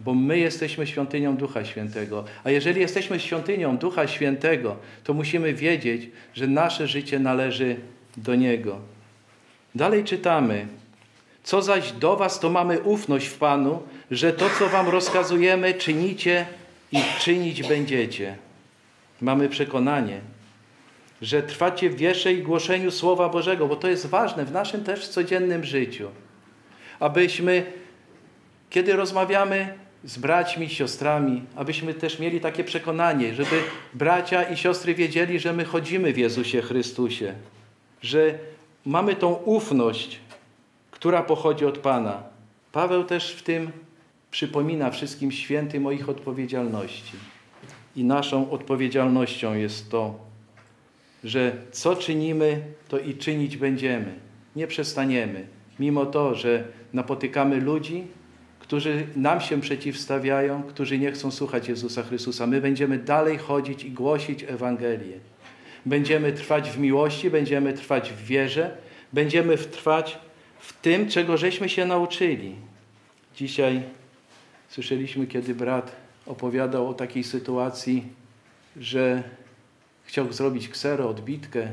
bo 0.00 0.14
my 0.14 0.38
jesteśmy 0.38 0.86
świątynią 0.86 1.36
Ducha 1.36 1.64
Świętego. 1.64 2.24
A 2.44 2.50
jeżeli 2.50 2.80
jesteśmy 2.80 3.20
świątynią 3.20 3.76
Ducha 3.76 4.06
Świętego, 4.06 4.76
to 5.04 5.14
musimy 5.14 5.54
wiedzieć, 5.54 6.10
że 6.34 6.46
nasze 6.46 6.88
życie 6.88 7.18
należy 7.18 7.76
do 8.16 8.34
Niego. 8.34 8.78
Dalej 9.74 10.04
czytamy. 10.04 10.66
Co 11.42 11.62
zaś 11.62 11.92
do 11.92 12.16
Was, 12.16 12.40
to 12.40 12.50
mamy 12.50 12.80
ufność 12.80 13.26
w 13.26 13.38
Panu, 13.38 13.82
że 14.10 14.32
to, 14.32 14.50
co 14.58 14.68
Wam 14.68 14.88
rozkazujemy, 14.88 15.74
czynicie 15.74 16.46
i 16.92 16.98
czynić 17.20 17.62
będziecie. 17.62 18.36
Mamy 19.20 19.48
przekonanie, 19.48 20.20
że 21.22 21.42
trwacie 21.42 21.90
w 21.90 21.96
wierze 21.96 22.32
i 22.32 22.42
głoszeniu 22.42 22.90
Słowa 22.90 23.28
Bożego, 23.28 23.66
bo 23.66 23.76
to 23.76 23.88
jest 23.88 24.06
ważne 24.06 24.44
w 24.44 24.52
naszym 24.52 24.84
też 24.84 25.08
codziennym 25.08 25.64
życiu. 25.64 26.08
Abyśmy, 27.00 27.72
kiedy 28.70 28.96
rozmawiamy 28.96 29.74
z 30.04 30.18
braćmi, 30.18 30.68
siostrami, 30.68 31.42
abyśmy 31.56 31.94
też 31.94 32.18
mieli 32.18 32.40
takie 32.40 32.64
przekonanie, 32.64 33.34
żeby 33.34 33.62
bracia 33.94 34.42
i 34.42 34.56
siostry 34.56 34.94
wiedzieli, 34.94 35.40
że 35.40 35.52
my 35.52 35.64
chodzimy 35.64 36.12
w 36.12 36.18
Jezusie 36.18 36.62
Chrystusie, 36.62 37.34
że 38.00 38.38
mamy 38.84 39.16
tą 39.16 39.32
ufność, 39.32 40.18
która 40.90 41.22
pochodzi 41.22 41.64
od 41.64 41.78
Pana. 41.78 42.22
Paweł 42.72 43.04
też 43.04 43.32
w 43.32 43.42
tym 43.42 43.70
przypomina 44.30 44.90
wszystkim 44.90 45.32
świętym 45.32 45.86
o 45.86 45.92
ich 45.92 46.08
odpowiedzialności. 46.08 47.12
I 47.96 48.04
naszą 48.04 48.50
odpowiedzialnością 48.50 49.54
jest 49.54 49.90
to, 49.90 50.31
że 51.24 51.52
co 51.72 51.96
czynimy, 51.96 52.62
to 52.88 52.98
i 52.98 53.14
czynić 53.14 53.56
będziemy. 53.56 54.14
Nie 54.56 54.66
przestaniemy. 54.66 55.46
Mimo 55.78 56.06
to, 56.06 56.34
że 56.34 56.64
napotykamy 56.92 57.60
ludzi, 57.60 58.04
którzy 58.58 59.06
nam 59.16 59.40
się 59.40 59.60
przeciwstawiają, 59.60 60.62
którzy 60.62 60.98
nie 60.98 61.12
chcą 61.12 61.30
słuchać 61.30 61.68
Jezusa 61.68 62.02
Chrystusa. 62.02 62.46
My 62.46 62.60
będziemy 62.60 62.98
dalej 62.98 63.38
chodzić 63.38 63.84
i 63.84 63.90
głosić 63.90 64.44
Ewangelię. 64.44 65.18
Będziemy 65.86 66.32
trwać 66.32 66.70
w 66.70 66.78
miłości, 66.78 67.30
będziemy 67.30 67.72
trwać 67.72 68.10
w 68.10 68.24
wierze, 68.26 68.76
będziemy 69.12 69.58
trwać 69.58 70.18
w 70.58 70.80
tym, 70.80 71.08
czego 71.08 71.36
żeśmy 71.36 71.68
się 71.68 71.86
nauczyli. 71.86 72.54
Dzisiaj 73.36 73.82
słyszeliśmy, 74.68 75.26
kiedy 75.26 75.54
brat 75.54 75.96
opowiadał 76.26 76.88
o 76.88 76.94
takiej 76.94 77.24
sytuacji, 77.24 78.04
że 78.76 79.22
chciał 80.12 80.32
zrobić 80.32 80.68
ksero, 80.68 81.08
odbitkę, 81.08 81.68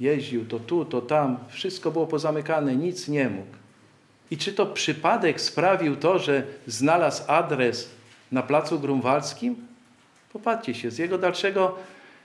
jeździł 0.00 0.44
to 0.46 0.58
tu, 0.58 0.84
to 0.84 1.00
tam, 1.00 1.38
wszystko 1.48 1.90
było 1.90 2.06
pozamykane, 2.06 2.76
nic 2.76 3.08
nie 3.08 3.28
mógł. 3.28 3.56
I 4.30 4.36
czy 4.36 4.52
to 4.52 4.66
przypadek 4.66 5.40
sprawił 5.40 5.96
to, 5.96 6.18
że 6.18 6.42
znalazł 6.66 7.22
adres 7.26 7.90
na 8.32 8.42
placu 8.42 8.80
grunwaldzkim? 8.80 9.56
Popatrzcie 10.32 10.74
się, 10.74 10.90
z 10.90 10.98
jego 10.98 11.18
dalszego 11.18 11.78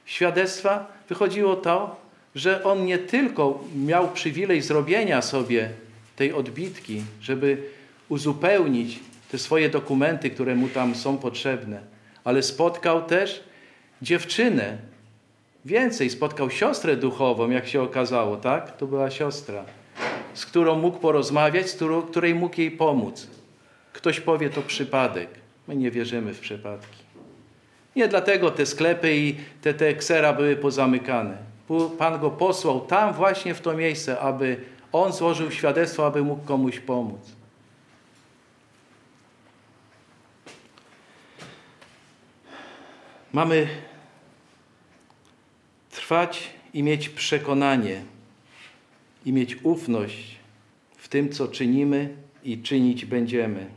świadectwa 0.06 0.88
wychodziło 1.10 1.56
to, 1.56 1.96
że 2.36 2.64
on 2.64 2.86
nie 2.86 2.98
tylko 2.98 3.64
miał 3.76 4.12
przywilej 4.12 4.62
zrobienia 4.62 5.22
sobie 5.22 5.70
tej 6.16 6.34
odbitki, 6.34 7.04
żeby 7.22 7.64
uzupełnić 8.10 9.00
te 9.32 9.38
swoje 9.38 9.70
dokumenty, 9.70 10.30
które 10.30 10.56
mu 10.56 10.70
tam 10.70 10.96
są 10.96 11.18
potrzebne, 11.18 11.82
ale 12.24 12.44
spotkał 12.44 13.06
też 13.06 13.44
dziewczynę. 14.02 14.91
Więcej, 15.66 16.10
spotkał 16.10 16.50
siostrę 16.50 16.96
duchową, 16.96 17.50
jak 17.50 17.68
się 17.68 17.82
okazało, 17.82 18.38
tak? 18.38 18.78
To 18.78 18.88
była 18.88 19.12
siostra, 19.12 19.64
z 20.34 20.46
którą 20.46 20.76
mógł 20.76 21.00
porozmawiać, 21.00 21.70
z 21.70 21.76
którą, 21.76 22.02
której 22.02 22.36
mógł 22.36 22.62
jej 22.62 22.72
pomóc. 22.72 23.28
Ktoś 23.94 24.20
powie, 24.20 24.50
to 24.50 24.62
przypadek. 24.62 25.30
My 25.68 25.76
nie 25.76 25.92
wierzymy 25.92 26.34
w 26.34 26.40
przypadki. 26.40 26.98
Nie 27.96 28.08
dlatego 28.08 28.52
te 28.52 28.66
sklepy 28.66 29.18
i 29.18 29.36
te, 29.62 29.74
te 29.74 29.94
ksera 29.94 30.34
były 30.34 30.56
pozamykane. 30.56 31.38
Pan 31.98 32.20
go 32.20 32.32
posłał 32.32 32.82
tam 32.82 33.14
właśnie 33.14 33.54
w 33.54 33.62
to 33.62 33.74
miejsce, 33.74 34.20
aby 34.20 34.58
on 34.92 35.14
złożył 35.14 35.52
świadectwo, 35.52 36.06
aby 36.06 36.22
mógł 36.24 36.46
komuś 36.46 36.80
pomóc. 36.80 37.20
Mamy 43.34 43.68
trwać 46.12 46.50
i 46.74 46.84
mieć 46.84 47.10
przekonanie, 47.10 48.02
i 49.26 49.34
mieć 49.34 49.58
ufność 49.64 50.36
w 50.98 51.08
tym, 51.08 51.30
co 51.30 51.48
czynimy 51.48 52.10
i 52.44 52.62
czynić 52.62 53.06
będziemy. 53.06 53.68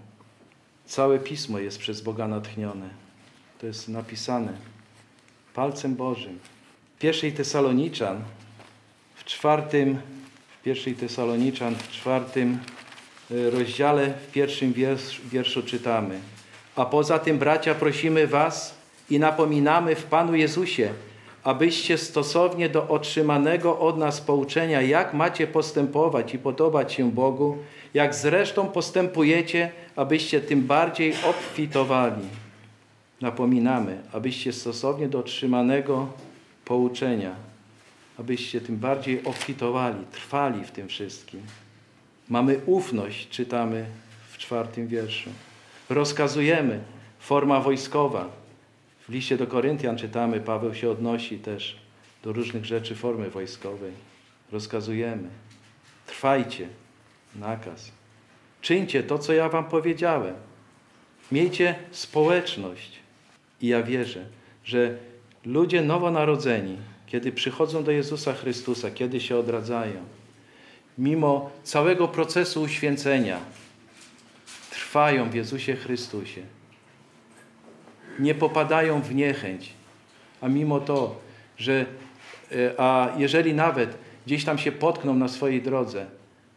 Całe 0.87 1.19
pismo 1.19 1.59
jest 1.59 1.79
przez 1.79 2.01
Boga 2.01 2.29
natchnione. 2.29 2.91
To 3.61 3.67
jest 3.67 3.89
napisane 3.89 4.53
palcem 5.55 5.95
Bożym. 5.95 6.39
W 6.97 6.99
pierwszej 6.99 7.33
Tesaloniczan, 7.33 8.25
w 9.15 9.25
czwartym, 9.25 9.99
w 10.61 10.63
pierwszej 10.63 10.95
Tesaloniczan, 10.95 11.75
w 11.75 11.91
czwartym 11.91 12.59
e, 13.31 13.51
rozdziale, 13.51 14.15
w 14.29 14.33
pierwszym 14.33 14.73
wiersz, 14.73 15.21
wierszu 15.25 15.63
czytamy. 15.63 16.21
A 16.77 16.85
poza 16.85 17.19
tym, 17.19 17.39
bracia, 17.39 17.75
prosimy 17.75 18.27
Was 18.27 18.75
i 19.11 19.19
napominamy 19.19 19.97
w 19.97 20.05
Panu 20.05 20.35
Jezusie, 20.35 20.95
abyście 21.45 21.99
stosownie 21.99 22.69
do 22.69 22.89
otrzymanego 22.89 23.79
od 23.79 23.99
nas 23.99 24.21
pouczenia, 24.21 24.83
jak 24.83 25.15
macie 25.15 25.47
postępować 25.47 26.35
i 26.35 26.39
podobać 26.39 26.93
się 26.93 27.13
Bogu, 27.13 27.59
jak 27.95 28.15
zresztą 28.15 28.69
postępujecie, 28.69 29.73
abyście 29.97 30.41
tym 30.41 30.63
bardziej 30.63 31.15
obfitowali. 31.29 32.23
Napominamy, 33.21 33.99
abyście 34.13 34.53
stosownie 34.53 35.09
do 35.09 35.19
otrzymanego 35.19 36.09
pouczenia, 36.65 37.35
abyście 38.19 38.61
tym 38.61 38.77
bardziej 38.77 39.25
obfitowali, 39.25 40.05
trwali 40.13 40.65
w 40.65 40.71
tym 40.71 40.89
wszystkim. 40.89 41.41
Mamy 42.29 42.61
ufność, 42.67 43.29
czytamy 43.29 43.87
w 44.31 44.39
czwartym 44.39 44.89
wierszu. 44.89 45.31
Rozkazujemy, 45.91 46.81
forma 47.19 47.61
wojskowa, 47.61 48.29
w 49.09 49.13
liście 49.13 49.37
do 49.37 49.47
Koryntian 49.47 49.99
czytamy, 49.99 50.41
Paweł 50.41 50.75
się 50.75 50.91
odnosi 50.91 51.39
też 51.39 51.77
do 52.23 52.33
różnych 52.33 52.65
rzeczy 52.65 52.95
formy 52.95 53.31
wojskowej. 53.31 53.93
Rozkazujemy. 54.53 55.29
Trwajcie. 56.07 56.69
Nakaz. 57.37 57.93
Czyńcie 58.63 59.03
to, 59.03 59.19
co 59.19 59.33
ja 59.33 59.49
wam 59.49 59.65
powiedziałem. 59.65 60.35
Miejcie 61.33 61.75
społeczność. 61.91 62.99
I 63.61 63.69
ja 63.69 63.83
wierzę, 63.83 64.27
że 64.65 64.99
ludzie 65.45 65.83
nowonarodzeni, 65.83 66.77
kiedy 67.07 67.33
przychodzą 67.33 67.85
do 67.85 67.91
Jezusa 67.91 68.33
Chrystusa, 68.33 68.91
kiedy 68.91 69.21
się 69.21 69.37
odradzają, 69.37 70.05
mimo 70.99 71.51
całego 71.63 72.09
procesu 72.09 72.63
uświęcenia, 72.63 73.41
trwają 74.71 75.31
w 75.31 75.35
Jezusie 75.35 75.77
Chrystusie 75.77 76.43
nie 78.19 78.35
popadają 78.35 79.03
w 79.03 79.15
niechęć. 79.15 79.73
A 80.41 80.49
mimo 80.49 80.81
to, 80.81 81.21
że 81.59 81.87
e, 82.53 82.81
a 82.81 83.13
jeżeli 83.17 83.55
nawet 83.55 83.97
gdzieś 84.27 84.45
tam 84.45 84.59
się 84.59 84.73
potkną 84.73 85.15
na 85.15 85.29
swojej 85.29 85.63
drodze, 85.63 86.07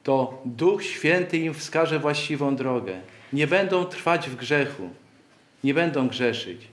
to 0.03 0.41
Duch 0.45 0.83
Święty 0.83 1.37
im 1.37 1.53
wskaże 1.53 1.99
właściwą 1.99 2.55
drogę. 2.55 2.99
Nie 3.33 3.47
będą 3.47 3.85
trwać 3.85 4.29
w 4.29 4.35
grzechu, 4.35 4.89
nie 5.63 5.73
będą 5.73 6.07
grzeszyć. 6.07 6.67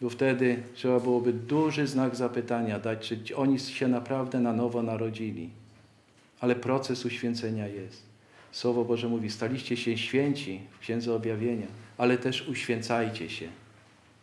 Bo 0.00 0.10
wtedy 0.10 0.62
trzeba 0.74 1.00
byłoby 1.00 1.32
duży 1.32 1.86
znak 1.86 2.16
zapytania 2.16 2.78
dać, 2.78 3.12
czy 3.24 3.36
oni 3.36 3.58
się 3.58 3.88
naprawdę 3.88 4.40
na 4.40 4.52
nowo 4.52 4.82
narodzili. 4.82 5.50
Ale 6.40 6.54
proces 6.54 7.04
uświęcenia 7.04 7.68
jest. 7.68 8.02
Słowo 8.52 8.84
Boże 8.84 9.08
mówi, 9.08 9.30
staliście 9.30 9.76
się 9.76 9.98
święci 9.98 10.60
w 10.70 10.78
Księdze 10.78 11.14
Objawienia, 11.14 11.66
ale 11.98 12.18
też 12.18 12.48
uświęcajcie 12.48 13.30
się. 13.30 13.48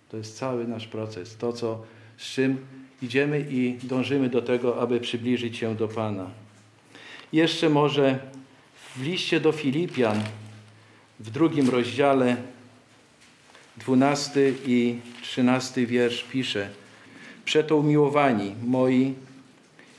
To 0.09 0.17
jest 0.17 0.37
cały 0.37 0.67
nasz 0.67 0.87
proces. 0.87 1.37
To, 1.37 1.53
co, 1.53 1.83
z 2.17 2.23
czym 2.23 2.57
idziemy 3.01 3.45
i 3.49 3.77
dążymy 3.83 4.29
do 4.29 4.41
tego, 4.41 4.81
aby 4.81 4.99
przybliżyć 4.99 5.57
się 5.57 5.75
do 5.75 5.87
Pana. 5.87 6.29
Jeszcze 7.33 7.69
może 7.69 8.19
w 8.95 9.01
liście 9.03 9.39
do 9.39 9.51
Filipian, 9.51 10.23
w 11.19 11.29
drugim 11.29 11.69
rozdziale, 11.69 12.37
12 13.77 14.53
i 14.65 14.99
13 15.21 15.85
wiersz 15.85 16.23
pisze: 16.23 16.69
Przeto 17.45 17.77
umiłowani 17.77 18.55
moi, 18.63 19.13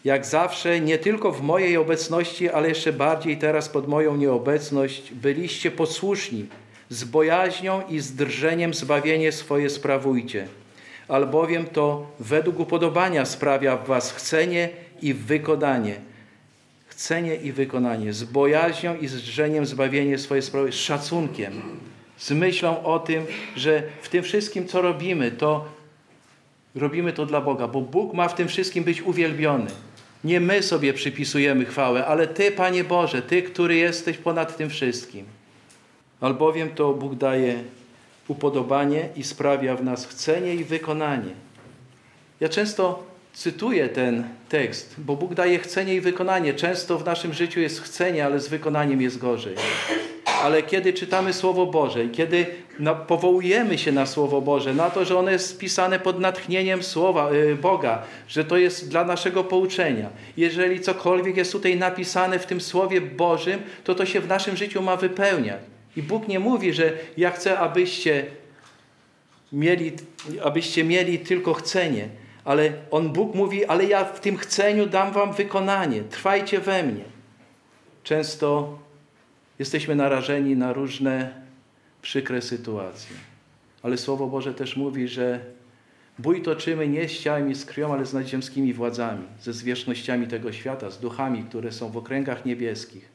jak 0.05 0.27
zawsze, 0.27 0.81
nie 0.81 0.99
tylko 0.99 1.33
w 1.33 1.43
mojej 1.43 1.77
obecności, 1.77 2.49
ale 2.49 2.69
jeszcze 2.69 2.93
bardziej 2.93 3.39
teraz 3.39 3.69
pod 3.69 3.89
moją 3.89 4.17
nieobecność, 4.17 5.13
byliście 5.13 5.71
posłuszni 5.71 6.47
z 6.91 7.05
bojaźnią 7.05 7.83
i 7.89 8.01
z 8.01 8.15
drżeniem 8.15 8.75
zbawienie 8.75 9.33
swoje 9.33 9.71
sprawujcie, 9.71 10.49
albowiem 11.09 11.67
to 11.67 12.07
według 12.21 12.61
upodobania 12.61 13.25
sprawia 13.25 13.77
w 13.77 13.87
was 13.87 14.13
chcenie 14.13 14.69
i 15.03 15.15
wykonanie. 15.15 15.95
Chcenie 16.87 17.37
i 17.37 17.53
wykonanie, 17.53 18.13
z 18.13 18.25
bojaźnią 18.25 18.97
i 18.97 19.07
z 19.07 19.17
drżeniem 19.17 19.67
zbawienie 19.67 20.19
swoje 20.19 20.43
sprawujcie, 20.43 20.77
z 20.77 20.81
szacunkiem, 20.81 21.53
z 22.19 22.31
myślą 22.31 22.83
o 22.83 22.99
tym, 22.99 23.27
że 23.57 23.83
w 24.03 24.09
tym 24.09 24.23
wszystkim, 24.23 24.69
co 24.69 24.83
robimy, 24.83 25.31
to 25.31 25.65
robimy 26.75 27.13
to 27.13 27.27
dla 27.27 27.41
Boga, 27.41 27.69
bo 27.69 27.81
Bóg 27.81 28.15
ma 28.15 28.29
w 28.29 28.35
tym 28.35 28.49
wszystkim 28.49 28.85
być 28.85 29.03
uwielbiony. 29.03 29.71
Nie 30.25 30.41
my 30.41 30.63
sobie 30.63 30.93
przypisujemy 30.93 31.65
chwałę, 31.65 32.07
ale 32.07 32.27
Ty, 32.27 32.53
Panie 32.53 32.85
Boże, 32.85 33.23
Ty, 33.23 33.43
który 33.43 33.77
jesteś 33.77 34.17
ponad 34.17 34.57
tym 34.57 34.71
wszystkim 34.71 35.40
albowiem 36.21 36.71
to 36.71 36.93
Bóg 36.95 37.15
daje 37.15 37.63
upodobanie 38.29 39.09
i 39.17 39.25
sprawia 39.25 39.77
w 39.77 39.85
nas 39.85 40.07
chcenie 40.07 40.55
i 40.55 40.65
wykonanie. 40.65 41.33
Ja 42.41 42.49
często 42.49 43.11
cytuję 43.33 43.89
ten 43.89 44.25
tekst, 44.49 44.95
bo 44.99 45.17
Bóg 45.17 45.35
daje 45.35 45.59
chcenie 45.59 45.95
i 45.95 46.01
wykonanie. 46.01 46.55
Często 46.55 46.99
w 46.99 47.05
naszym 47.05 47.35
życiu 47.35 47.61
jest 47.61 47.81
chcenie, 47.81 48.25
ale 48.27 48.41
z 48.41 48.49
wykonaniem 48.49 49.03
jest 49.03 49.19
gorzej. 49.19 49.55
Ale 50.43 50.63
kiedy 50.63 50.93
czytamy 50.93 51.33
Słowo 51.33 51.67
Boże 51.67 52.05
i 52.05 52.11
kiedy 52.11 52.47
powołujemy 53.07 53.79
się 53.79 53.93
na 53.93 54.07
Słowo 54.07 54.41
Boże, 54.41 54.75
na 54.75 54.91
to, 54.91 55.05
że 55.05 55.19
ono 55.19 55.31
jest 55.31 55.51
spisane 55.51 55.99
pod 55.99 56.21
natchnieniem 56.21 56.83
Słowa 56.83 57.33
y, 57.33 57.57
Boga, 57.57 58.03
że 58.29 58.45
to 58.45 58.57
jest 58.57 58.89
dla 58.89 59.05
naszego 59.05 59.45
pouczenia. 59.45 60.09
Jeżeli 60.37 60.81
cokolwiek 60.81 61.37
jest 61.37 61.53
tutaj 61.53 61.77
napisane 61.77 62.39
w 62.39 62.47
tym 62.47 62.61
Słowie 62.61 63.01
Bożym, 63.01 63.61
to 63.85 63.95
to 63.95 64.07
się 64.07 64.21
w 64.21 64.29
naszym 64.29 64.57
życiu 64.57 64.83
ma 64.83 64.97
wypełniać. 64.97 65.61
I 66.01 66.03
Bóg 66.03 66.29
nie 66.29 66.41
mówi, 66.41 66.73
że 66.73 66.93
ja 67.17 67.31
chcę, 67.31 67.59
abyście 67.59 68.27
mieli, 69.53 69.93
abyście 70.43 70.85
mieli 70.85 71.19
tylko 71.19 71.55
chcenie, 71.55 72.09
ale 72.45 72.73
On, 72.91 73.13
Bóg 73.13 73.35
mówi, 73.35 73.65
ale 73.65 73.85
ja 73.85 74.05
w 74.05 74.21
tym 74.21 74.37
chceniu 74.37 74.87
dam 74.87 75.13
wam 75.13 75.33
wykonanie. 75.33 76.03
Trwajcie 76.03 76.61
we 76.61 76.83
mnie. 76.83 77.05
Często 78.03 78.79
jesteśmy 79.59 79.95
narażeni 79.95 80.57
na 80.57 80.73
różne 80.73 81.35
przykre 82.03 82.43
sytuacje. 82.43 83.17
Ale 83.83 83.97
Słowo 83.99 84.27
Boże 84.27 84.55
też 84.55 84.77
mówi, 84.77 85.09
że 85.09 85.41
bój 86.19 86.43
toczymy 86.43 86.89
nie 86.89 87.09
z 87.09 87.19
ciałem 87.19 87.51
i 87.51 87.55
z 87.55 87.65
krwią, 87.65 87.93
ale 87.93 88.07
z 88.07 88.15
nadziemskimi 88.15 88.73
władzami, 88.73 89.27
ze 89.41 89.53
zwierzchnościami 89.53 90.27
tego 90.27 90.53
świata, 90.53 90.91
z 90.91 91.01
duchami, 91.01 91.45
które 91.45 91.73
są 91.73 91.91
w 91.91 91.97
okręgach 91.97 92.45
niebieskich. 92.45 93.09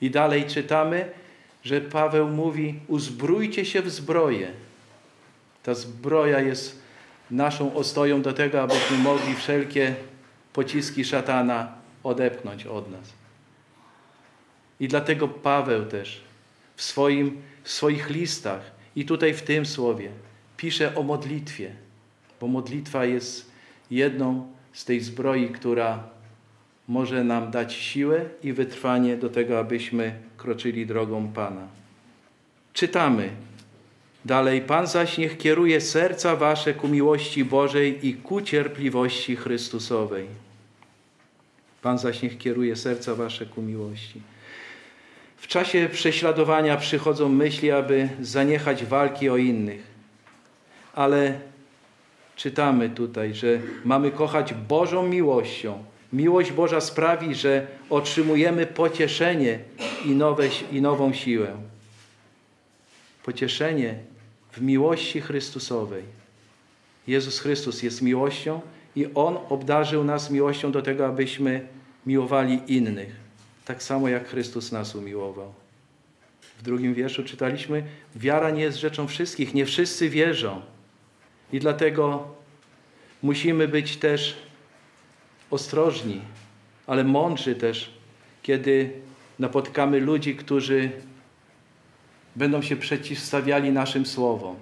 I 0.00 0.10
dalej 0.10 0.44
czytamy, 0.44 1.10
że 1.62 1.80
Paweł 1.80 2.28
mówi: 2.28 2.80
uzbrójcie 2.88 3.64
się 3.64 3.82
w 3.82 3.90
zbroję. 3.90 4.52
Ta 5.62 5.74
zbroja 5.74 6.40
jest 6.40 6.82
naszą 7.30 7.74
ostoją 7.74 8.22
do 8.22 8.32
tego, 8.32 8.62
abyśmy 8.62 8.98
mogli 8.98 9.34
wszelkie 9.34 9.94
pociski 10.52 11.04
szatana 11.04 11.72
odepchnąć 12.02 12.66
od 12.66 12.90
nas. 12.90 13.12
I 14.80 14.88
dlatego 14.88 15.28
Paweł 15.28 15.86
też 15.86 16.20
w, 16.76 16.82
swoim, 16.82 17.42
w 17.62 17.70
swoich 17.70 18.10
listach 18.10 18.70
i 18.96 19.04
tutaj 19.04 19.34
w 19.34 19.42
tym 19.42 19.66
słowie 19.66 20.10
pisze 20.56 20.94
o 20.94 21.02
modlitwie, 21.02 21.72
bo 22.40 22.46
modlitwa 22.46 23.04
jest 23.04 23.50
jedną 23.90 24.52
z 24.72 24.84
tej 24.84 25.00
zbroi, 25.00 25.48
która 25.48 26.08
może 26.88 27.24
nam 27.24 27.50
dać 27.50 27.74
siłę 27.74 28.24
i 28.42 28.52
wytrwanie 28.52 29.16
do 29.16 29.28
tego, 29.28 29.58
abyśmy 29.58 30.12
kroczyli 30.36 30.86
drogą 30.86 31.28
Pana. 31.28 31.68
Czytamy 32.72 33.30
dalej: 34.24 34.60
Pan 34.60 34.86
zaś 34.86 35.18
niech 35.18 35.38
kieruje 35.38 35.80
serca 35.80 36.36
wasze 36.36 36.74
ku 36.74 36.88
miłości 36.88 37.44
Bożej 37.44 38.06
i 38.06 38.14
ku 38.14 38.40
cierpliwości 38.40 39.36
Chrystusowej. 39.36 40.26
Pan 41.82 41.98
zaś 41.98 42.22
niech 42.22 42.38
kieruje 42.38 42.76
serca 42.76 43.14
wasze 43.14 43.46
ku 43.46 43.62
miłości. 43.62 44.20
W 45.36 45.46
czasie 45.46 45.88
prześladowania 45.92 46.76
przychodzą 46.76 47.28
myśli, 47.28 47.70
aby 47.70 48.08
zaniechać 48.20 48.84
walki 48.84 49.30
o 49.30 49.36
innych. 49.36 49.82
Ale 50.94 51.40
czytamy 52.36 52.90
tutaj, 52.90 53.34
że 53.34 53.58
mamy 53.84 54.10
kochać 54.10 54.54
Bożą 54.54 55.08
miłością, 55.08 55.84
Miłość 56.12 56.52
Boża 56.52 56.80
sprawi, 56.80 57.34
że 57.34 57.66
otrzymujemy 57.90 58.66
pocieszenie 58.66 59.58
i, 60.04 60.10
nowe, 60.10 60.44
i 60.72 60.80
nową 60.80 61.12
siłę. 61.12 61.56
Pocieszenie 63.24 63.94
w 64.52 64.60
miłości 64.60 65.20
Chrystusowej. 65.20 66.02
Jezus 67.06 67.40
Chrystus 67.40 67.82
jest 67.82 68.02
miłością 68.02 68.60
i 68.96 69.06
On 69.14 69.38
obdarzył 69.48 70.04
nas 70.04 70.30
miłością 70.30 70.72
do 70.72 70.82
tego, 70.82 71.06
abyśmy 71.06 71.66
miłowali 72.06 72.60
innych, 72.66 73.16
tak 73.64 73.82
samo 73.82 74.08
jak 74.08 74.28
Chrystus 74.28 74.72
nas 74.72 74.94
umiłował. 74.94 75.54
W 76.58 76.62
drugim 76.62 76.94
wierszu 76.94 77.24
czytaliśmy: 77.24 77.82
Wiara 78.16 78.50
nie 78.50 78.62
jest 78.62 78.78
rzeczą 78.78 79.06
wszystkich, 79.06 79.54
nie 79.54 79.66
wszyscy 79.66 80.08
wierzą. 80.08 80.62
I 81.52 81.60
dlatego 81.60 82.34
musimy 83.22 83.68
być 83.68 83.96
też 83.96 84.47
ostrożni, 85.50 86.20
ale 86.86 87.04
mądrzy 87.04 87.54
też, 87.54 87.90
kiedy 88.42 88.90
napotykamy 89.38 90.00
ludzi, 90.00 90.36
którzy 90.36 90.90
będą 92.36 92.62
się 92.62 92.76
przeciwstawiali 92.76 93.72
naszym 93.72 94.06
słowom. 94.06 94.56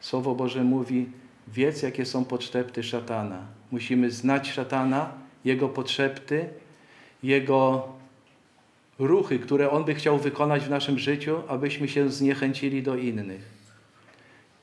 Słowo 0.00 0.34
Boże 0.34 0.64
mówi: 0.64 1.06
wiedz, 1.48 1.82
jakie 1.82 2.06
są 2.06 2.24
potrzeby 2.24 2.82
szatana. 2.82 3.46
Musimy 3.70 4.10
znać 4.10 4.50
szatana, 4.52 5.12
jego 5.44 5.68
potrzeby, 5.68 6.48
jego 7.22 7.88
ruchy, 8.98 9.38
które 9.38 9.70
on 9.70 9.84
by 9.84 9.94
chciał 9.94 10.18
wykonać 10.18 10.64
w 10.64 10.70
naszym 10.70 10.98
życiu, 10.98 11.42
abyśmy 11.48 11.88
się 11.88 12.10
zniechęcili 12.10 12.82
do 12.82 12.96
innych. 12.96 13.57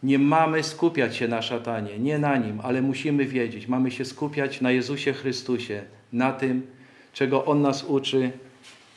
Nie 0.06 0.20
mamy 0.20 0.64
skupiać 0.64 1.16
się 1.16 1.28
na 1.28 1.42
szatanie, 1.42 2.00
nie 2.00 2.20
na 2.20 2.38
nim, 2.38 2.60
ale 2.64 2.82
musimy 2.82 3.26
wiedzieć, 3.26 3.68
mamy 3.68 3.92
się 3.92 4.06
skupiać 4.06 4.62
na 4.62 4.72
Jezusie 4.72 5.14
Chrystusie, 5.14 5.84
na 6.14 6.34
tym, 6.34 6.68
czego 7.14 7.46
On 7.46 7.62
nas 7.62 7.84
uczy 7.84 8.32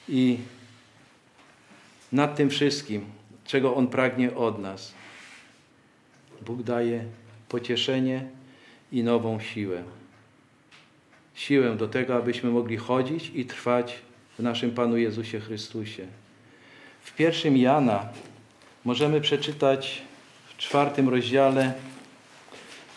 i 0.08 0.38
nad 2.12 2.36
tym 2.36 2.50
wszystkim, 2.50 3.04
czego 3.44 3.74
On 3.74 3.86
pragnie 3.86 4.34
od 4.34 4.58
nas. 4.58 4.94
Bóg 6.46 6.62
daje 6.62 7.04
pocieszenie 7.48 8.24
i 8.92 9.02
nową 9.02 9.40
siłę. 9.40 9.82
Siłę 11.34 11.76
do 11.76 11.88
tego, 11.88 12.16
abyśmy 12.16 12.50
mogli 12.50 12.76
chodzić 12.76 13.30
i 13.34 13.44
trwać 13.44 13.94
w 14.38 14.42
naszym 14.42 14.70
Panu 14.70 14.96
Jezusie 14.96 15.40
Chrystusie. 15.40 16.06
W 17.00 17.14
pierwszym 17.14 17.56
Jana 17.56 18.08
możemy 18.84 19.20
przeczytać 19.20 20.07
czwartym 20.58 21.08
rozdziale, 21.08 21.72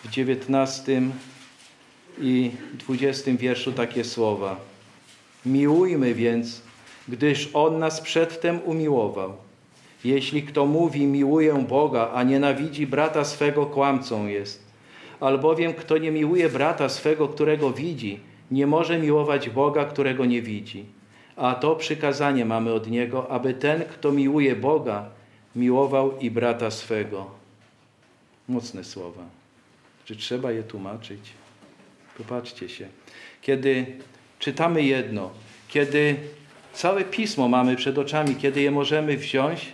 w 0.06 0.10
dziewiętnastym 0.10 1.12
i 2.20 2.52
dwudziestym 2.74 3.38
wierszu 3.38 3.72
takie 3.72 4.04
słowa. 4.04 4.56
Miłujmy 5.46 6.14
więc, 6.14 6.62
gdyż 7.08 7.50
On 7.54 7.80
nas 7.80 8.02
przedtem 8.02 8.60
umiłował. 8.66 9.34
Jeśli 10.04 10.44
kto 10.44 10.66
mówi, 10.66 11.08
miłuję 11.08 11.66
Boga, 11.70 12.12
a 12.14 12.24
nienawidzi 12.24 12.88
brata 12.88 13.26
swego, 13.26 13.66
kłamcą 13.66 14.28
jest. 14.28 14.64
Albowiem 15.20 15.74
kto 15.74 15.98
nie 15.98 16.12
miłuje 16.12 16.50
brata 16.50 16.90
swego, 16.90 17.28
którego 17.28 17.74
widzi, 17.74 18.20
nie 18.52 18.68
może 18.68 19.00
miłować 19.00 19.50
Boga, 19.50 19.86
którego 19.86 20.26
nie 20.26 20.42
widzi. 20.42 20.86
A 21.36 21.56
to 21.56 21.76
przykazanie 21.76 22.46
mamy 22.46 22.74
od 22.74 22.88
Niego, 22.88 23.32
aby 23.32 23.54
ten, 23.54 23.84
kto 23.86 24.12
miłuje 24.12 24.56
Boga, 24.56 25.06
miłował 25.56 26.18
i 26.20 26.32
brata 26.32 26.72
swego. 26.72 27.41
Mocne 28.48 28.84
słowa. 28.84 29.24
Czy 30.06 30.16
trzeba 30.16 30.52
je 30.52 30.64
tłumaczyć? 30.64 31.20
Popatrzcie 32.18 32.70
się. 32.70 32.88
Kiedy 33.42 33.86
czytamy 34.40 34.84
jedno, 34.84 35.32
kiedy 35.68 36.16
całe 36.74 37.04
pismo 37.04 37.48
mamy 37.48 37.76
przed 37.76 37.98
oczami, 37.98 38.36
kiedy 38.36 38.62
je 38.62 38.72
możemy 38.72 39.18
wziąć 39.18 39.74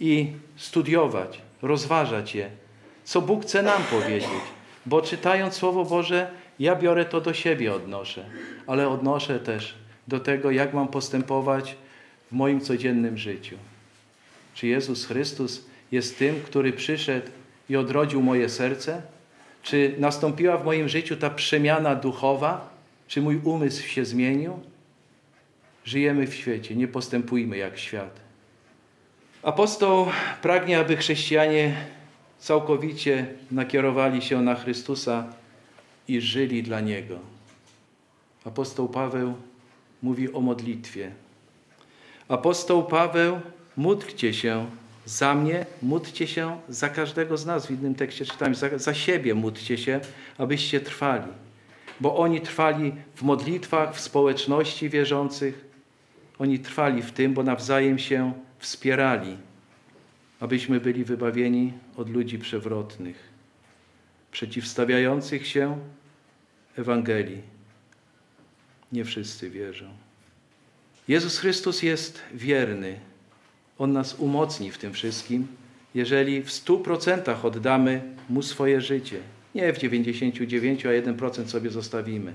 i 0.00 0.32
studiować, 0.56 1.40
rozważać 1.62 2.34
je, 2.34 2.50
co 3.04 3.20
Bóg 3.22 3.42
chce 3.42 3.62
nam 3.62 3.82
powiedzieć. 3.82 4.44
Bo 4.86 5.02
czytając 5.02 5.54
Słowo 5.54 5.84
Boże, 5.84 6.30
ja 6.58 6.76
biorę 6.76 7.04
to 7.04 7.20
do 7.20 7.34
siebie, 7.34 7.74
odnoszę, 7.74 8.24
ale 8.66 8.88
odnoszę 8.88 9.40
też 9.40 9.74
do 10.08 10.20
tego, 10.20 10.50
jak 10.50 10.74
mam 10.74 10.88
postępować 10.88 11.76
w 12.30 12.32
moim 12.32 12.60
codziennym 12.60 13.18
życiu. 13.18 13.56
Czy 14.54 14.66
Jezus 14.66 15.06
Chrystus 15.06 15.64
jest 15.92 16.18
tym, 16.18 16.40
który 16.40 16.72
przyszedł 16.72 17.30
i 17.68 17.76
odrodził 17.76 18.22
moje 18.22 18.48
serce? 18.48 19.02
Czy 19.62 19.94
nastąpiła 19.98 20.56
w 20.56 20.64
moim 20.64 20.88
życiu 20.88 21.16
ta 21.16 21.30
przemiana 21.30 21.94
duchowa? 21.94 22.70
Czy 23.08 23.22
mój 23.22 23.40
umysł 23.44 23.82
się 23.82 24.04
zmienił? 24.04 24.60
Żyjemy 25.84 26.26
w 26.26 26.34
świecie, 26.34 26.76
nie 26.76 26.88
postępujmy 26.88 27.56
jak 27.56 27.78
świat. 27.78 28.20
Apostoł 29.42 30.06
pragnie, 30.42 30.78
aby 30.78 30.96
chrześcijanie 30.96 31.76
całkowicie 32.38 33.26
nakierowali 33.50 34.22
się 34.22 34.42
na 34.42 34.54
Chrystusa 34.54 35.26
i 36.08 36.20
żyli 36.20 36.62
dla 36.62 36.80
Niego. 36.80 37.18
Apostoł 38.44 38.88
Paweł 38.88 39.34
mówi 40.02 40.32
o 40.32 40.40
modlitwie. 40.40 41.10
Apostoł 42.28 42.84
Paweł, 42.84 43.40
módlcie 43.76 44.34
się 44.34 44.66
za 45.04 45.34
mnie, 45.34 45.66
módlcie 45.82 46.26
się 46.26 46.60
za 46.68 46.88
każdego 46.88 47.36
z 47.36 47.46
nas. 47.46 47.66
W 47.66 47.70
innym 47.70 47.94
tekście 47.94 48.24
czytamy, 48.24 48.54
za, 48.54 48.78
za 48.78 48.94
siebie 48.94 49.34
módlcie 49.34 49.78
się, 49.78 50.00
abyście 50.38 50.80
trwali. 50.80 51.32
Bo 52.00 52.16
oni 52.16 52.40
trwali 52.40 52.92
w 53.14 53.22
modlitwach, 53.22 53.94
w 53.94 54.00
społeczności 54.00 54.88
wierzących. 54.88 55.64
Oni 56.38 56.58
trwali 56.58 57.02
w 57.02 57.12
tym, 57.12 57.34
bo 57.34 57.42
nawzajem 57.42 57.98
się 57.98 58.32
wspierali, 58.58 59.36
abyśmy 60.40 60.80
byli 60.80 61.04
wybawieni 61.04 61.72
od 61.96 62.10
ludzi 62.10 62.38
przewrotnych, 62.38 63.16
przeciwstawiających 64.32 65.46
się 65.46 65.78
Ewangelii. 66.76 67.42
Nie 68.92 69.04
wszyscy 69.04 69.50
wierzą. 69.50 69.86
Jezus 71.08 71.38
Chrystus 71.38 71.82
jest 71.82 72.22
wierny. 72.34 73.00
On 73.78 73.92
nas 73.92 74.14
umocni 74.14 74.70
w 74.70 74.78
tym 74.78 74.92
wszystkim, 74.92 75.46
jeżeli 75.94 76.42
w 76.42 76.52
stu 76.52 76.78
procentach 76.78 77.44
oddamy 77.44 78.02
Mu 78.28 78.42
swoje 78.42 78.80
życie. 78.80 79.20
Nie 79.54 79.72
w 79.72 79.78
99, 79.78 80.86
a 80.86 80.88
1% 80.88 81.46
sobie 81.46 81.70
zostawimy. 81.70 82.32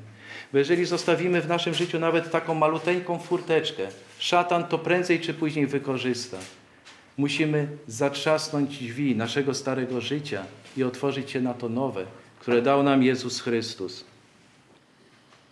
Bo 0.53 0.59
jeżeli 0.59 0.85
zostawimy 0.85 1.41
w 1.41 1.47
naszym 1.47 1.73
życiu 1.73 1.99
nawet 1.99 2.31
taką 2.31 2.53
maluteńką 2.53 3.19
furteczkę, 3.19 3.87
szatan 4.19 4.63
to 4.63 4.77
prędzej 4.77 5.19
czy 5.19 5.33
później 5.33 5.67
wykorzysta. 5.67 6.37
Musimy 7.17 7.67
zatrzasnąć 7.87 8.77
drzwi 8.77 9.15
naszego 9.15 9.53
starego 9.53 10.01
życia 10.01 10.45
i 10.77 10.83
otworzyć 10.83 11.31
się 11.31 11.41
na 11.41 11.53
to 11.53 11.69
nowe, 11.69 12.05
które 12.39 12.61
dał 12.61 12.83
nam 12.83 13.03
Jezus 13.03 13.41
Chrystus. 13.41 14.03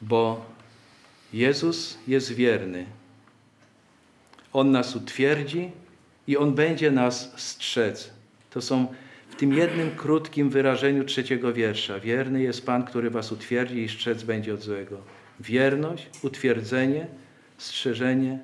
Bo 0.02 0.46
Jezus 1.34 1.98
jest 2.08 2.34
wierny. 2.34 2.86
On 4.58 4.72
nas 4.72 4.96
utwierdzi 4.96 5.72
i 6.28 6.38
On 6.38 6.54
będzie 6.54 6.92
nas 6.92 7.34
strzec. 7.36 8.10
To 8.50 8.62
są 8.62 8.88
w 9.30 9.36
tym 9.36 9.54
jednym 9.54 9.92
krótkim 9.92 10.50
wyrażeniu 10.50 11.04
trzeciego 11.04 11.54
wiersza. 11.54 12.00
Wierny 12.00 12.42
jest 12.42 12.66
Pan, 12.66 12.84
który 12.84 13.10
was 13.10 13.32
utwierdzi 13.32 13.84
i 13.84 13.90
strzec 13.90 14.24
będzie 14.24 14.54
od 14.54 14.62
złego. 14.62 14.98
Wierność, 15.40 16.10
utwierdzenie, 16.24 17.08
strzeżenie 17.58 18.40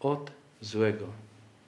od 0.00 0.30
złego. 0.60 1.06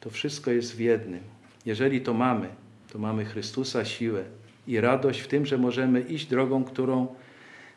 To 0.01 0.11
wszystko 0.11 0.51
jest 0.51 0.77
w 0.77 0.81
jednym. 0.81 1.21
Jeżeli 1.67 2.01
to 2.01 2.15
mamy, 2.15 2.49
to 2.93 2.99
mamy 2.99 3.25
Chrystusa 3.25 3.85
siłę 3.85 4.25
i 4.67 4.81
radość 4.81 5.21
w 5.21 5.29
tym, 5.29 5.47
że 5.47 5.59
możemy 5.59 6.01
iść 6.01 6.27
drogą, 6.27 6.65
którą 6.65 7.15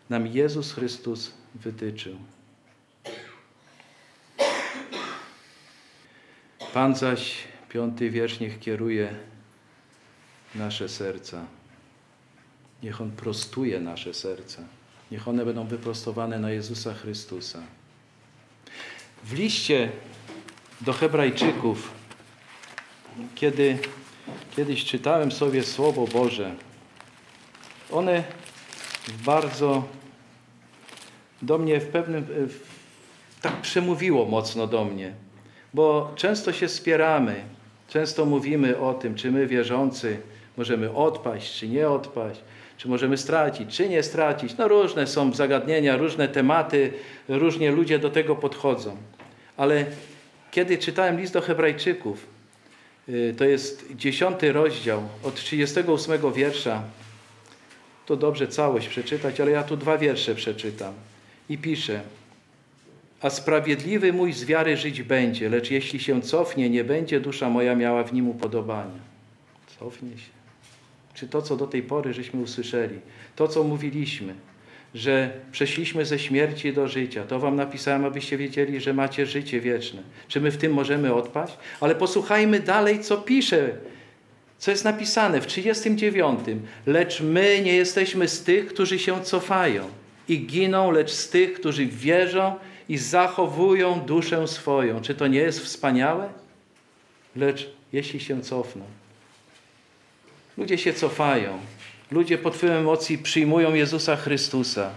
nam 0.10 0.28
Jezus 0.28 0.73
Chrystus 0.73 1.34
wytyczył. 1.56 2.15
Pan 6.74 6.96
zaś, 6.96 7.36
piąty 7.70 8.10
wiersz, 8.10 8.40
niech 8.40 8.60
kieruje 8.60 9.16
nasze 10.56 10.90
serca. 10.90 11.46
Niech 12.84 13.02
On 13.02 13.12
prostuje 13.12 13.80
nasze 13.80 14.14
serca. 14.14 14.62
Niech 15.12 15.28
one 15.28 15.46
będą 15.46 15.68
wyprostowane 15.68 16.40
na 16.40 16.52
Jezusa 16.52 16.94
Chrystusa. 16.94 17.60
W 19.24 19.34
liście 19.34 19.92
do 20.82 20.94
Hebrajczyków, 20.94 21.92
kiedy 23.36 23.78
kiedyś 24.56 24.86
czytałem 24.86 25.32
sobie 25.32 25.64
Słowo 25.64 26.08
Boże, 26.08 26.56
one 27.92 28.24
bardzo 29.26 29.88
do 31.42 31.58
mnie 31.58 31.80
w 31.80 31.88
pewnym, 31.88 32.28
tak 33.42 33.62
przemówiło 33.62 34.26
mocno 34.26 34.68
do 34.68 34.86
mnie, 34.86 35.14
bo 35.74 36.12
często 36.16 36.54
się 36.54 36.70
spieramy, 36.70 37.36
często 37.90 38.26
mówimy 38.26 38.78
o 38.78 38.94
tym, 38.94 39.16
czy 39.16 39.32
my 39.32 39.48
wierzący 39.48 40.18
możemy 40.58 40.94
odpaść, 40.94 41.60
czy 41.60 41.68
nie 41.68 41.90
odpaść, 41.90 42.40
czy 42.78 42.88
możemy 42.88 43.18
stracić, 43.18 43.78
czy 43.78 43.90
nie 43.90 44.04
stracić. 44.04 44.58
No 44.58 44.68
różne 44.68 45.08
są 45.08 45.34
zagadnienia, 45.34 45.98
różne 45.98 46.28
tematy, 46.28 46.94
różnie 47.30 47.72
ludzie 47.72 48.00
do 48.00 48.10
tego 48.10 48.36
podchodzą. 48.36 48.98
Ale 49.58 49.86
kiedy 50.52 50.78
czytałem 50.78 51.20
list 51.20 51.34
do 51.34 51.42
Hebrajczyków, 51.42 52.28
y, 53.10 53.36
to 53.38 53.46
jest 53.46 53.96
dziesiąty 53.96 54.52
rozdział 54.52 55.04
od 55.24 55.36
38 55.36 56.34
wiersza, 56.34 56.84
to 58.06 58.16
dobrze 58.16 58.48
całość 58.48 58.88
przeczytać, 58.88 59.42
ale 59.42 59.52
ja 59.52 59.64
tu 59.64 59.78
dwa 59.78 59.98
wiersze 59.98 60.36
przeczytam. 60.36 60.94
I 61.50 61.58
pisze, 61.58 62.02
a 63.24 63.30
sprawiedliwy 63.30 64.14
mój 64.14 64.34
z 64.34 64.46
wiary 64.46 64.78
żyć 64.78 65.02
będzie, 65.02 65.50
lecz 65.50 65.72
jeśli 65.72 66.00
się 66.00 66.22
cofnie, 66.22 66.70
nie 66.70 66.84
będzie 66.84 67.20
dusza 67.20 67.50
moja 67.50 67.76
miała 67.76 68.04
w 68.04 68.14
nim 68.14 68.30
upodobania. 68.30 69.00
Cofnie 69.80 70.10
się. 70.10 70.32
Czy 71.14 71.28
to, 71.28 71.42
co 71.42 71.58
do 71.58 71.68
tej 71.68 71.84
pory 71.84 72.14
żeśmy 72.14 72.42
usłyszeli, 72.42 73.00
to, 73.36 73.48
co 73.48 73.64
mówiliśmy, 73.64 74.34
że 74.96 75.32
przeszliśmy 75.52 76.06
ze 76.06 76.20
śmierci 76.20 76.74
do 76.74 76.88
życia, 76.88 77.24
to 77.24 77.40
wam 77.40 77.56
napisałem, 77.56 78.06
abyście 78.06 78.38
wiedzieli, 78.38 78.82
że 78.82 78.94
macie 78.94 79.26
życie 79.26 79.62
wieczne. 79.62 80.02
Czy 80.28 80.42
my 80.42 80.52
w 80.52 80.58
tym 80.58 80.74
możemy 80.74 81.14
odpaść? 81.14 81.58
Ale 81.80 81.96
posłuchajmy 81.96 82.60
dalej, 82.60 83.00
co 83.00 83.18
pisze, 83.18 83.70
co 84.58 84.72
jest 84.72 84.86
napisane 84.86 85.42
w 85.42 85.48
39. 85.48 86.40
Lecz 86.86 87.22
my 87.22 87.62
nie 87.64 87.76
jesteśmy 87.76 88.28
z 88.28 88.44
tych, 88.44 88.68
którzy 88.68 89.00
się 89.00 89.24
cofają 89.24 89.84
i 90.28 90.46
giną, 90.46 90.92
lecz 90.92 91.12
z 91.12 91.30
tych, 91.30 91.54
którzy 91.54 91.86
wierzą 91.86 92.56
i 92.89 92.98
zachowują 92.98 94.00
duszę 94.00 94.48
swoją. 94.48 95.02
Czy 95.02 95.15
to 95.15 95.28
nie 95.28 95.39
jest 95.39 95.60
wspaniałe? 95.60 96.30
Lecz 97.36 97.69
jeśli 97.93 98.19
się 98.19 98.41
cofną. 98.41 98.86
Ludzie 100.58 100.78
się 100.78 100.93
cofają. 100.93 101.60
Ludzie 102.12 102.38
pod 102.38 102.56
wpływem 102.56 102.78
emocji 102.78 103.17
przyjmują 103.17 103.74
Jezusa 103.74 104.15
Chrystusa. 104.15 104.91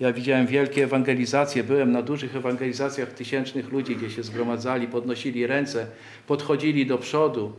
Ja 0.00 0.12
widziałem 0.12 0.46
wielkie 0.46 0.84
ewangelizacje, 0.84 1.64
byłem 1.64 1.92
na 1.92 2.02
dużych 2.02 2.36
ewangelizacjach 2.36 3.12
tysięcznych 3.12 3.72
ludzi, 3.72 3.96
gdzie 3.96 4.10
się 4.10 4.22
zgromadzali, 4.22 4.88
podnosili 4.88 5.46
ręce, 5.46 5.86
podchodzili 6.26 6.86
do 6.86 6.98
przodu, 6.98 7.52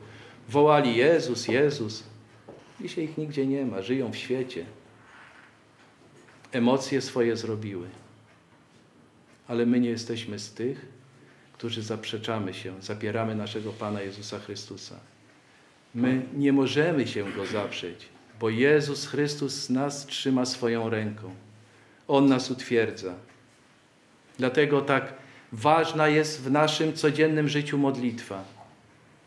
wołali 0.49 0.95
Jezus, 0.95 1.47
Jezus. 1.47 2.04
Dzisiaj 2.82 3.04
ich 3.04 3.17
nigdzie 3.17 3.47
nie 3.47 3.65
ma, 3.65 3.82
żyją 3.82 4.12
w 4.12 4.15
świecie. 4.15 4.65
Emocje 6.52 7.02
swoje 7.02 7.38
zrobiły. 7.38 7.88
Ale 9.47 9.65
my 9.65 9.79
nie 9.79 9.89
jesteśmy 9.89 10.39
z 10.39 10.53
tych, 10.53 10.86
którzy 11.53 11.82
zaprzeczamy 11.82 12.53
się, 12.53 12.82
zapieramy 12.82 13.36
naszego 13.36 13.71
Pana 13.73 14.01
Jezusa 14.01 14.39
Chrystusa. 14.39 14.95
My 15.95 16.21
nie 16.34 16.53
możemy 16.53 17.08
się 17.08 17.32
Go 17.32 17.45
zaprzeć, 17.45 18.10
bo 18.39 18.49
Jezus 18.49 19.08
Chrystus 19.08 19.69
nas 19.69 20.06
trzyma 20.06 20.45
swoją 20.45 20.89
ręką. 20.89 21.36
On 22.08 22.29
nas 22.29 22.51
utwierdza. 22.51 23.13
Dlatego 24.38 24.82
tak 24.82 25.13
ważna 25.51 26.08
jest 26.08 26.41
w 26.41 26.51
naszym 26.51 26.93
codziennym 26.93 27.49
życiu 27.49 27.77
modlitwa. 27.77 28.43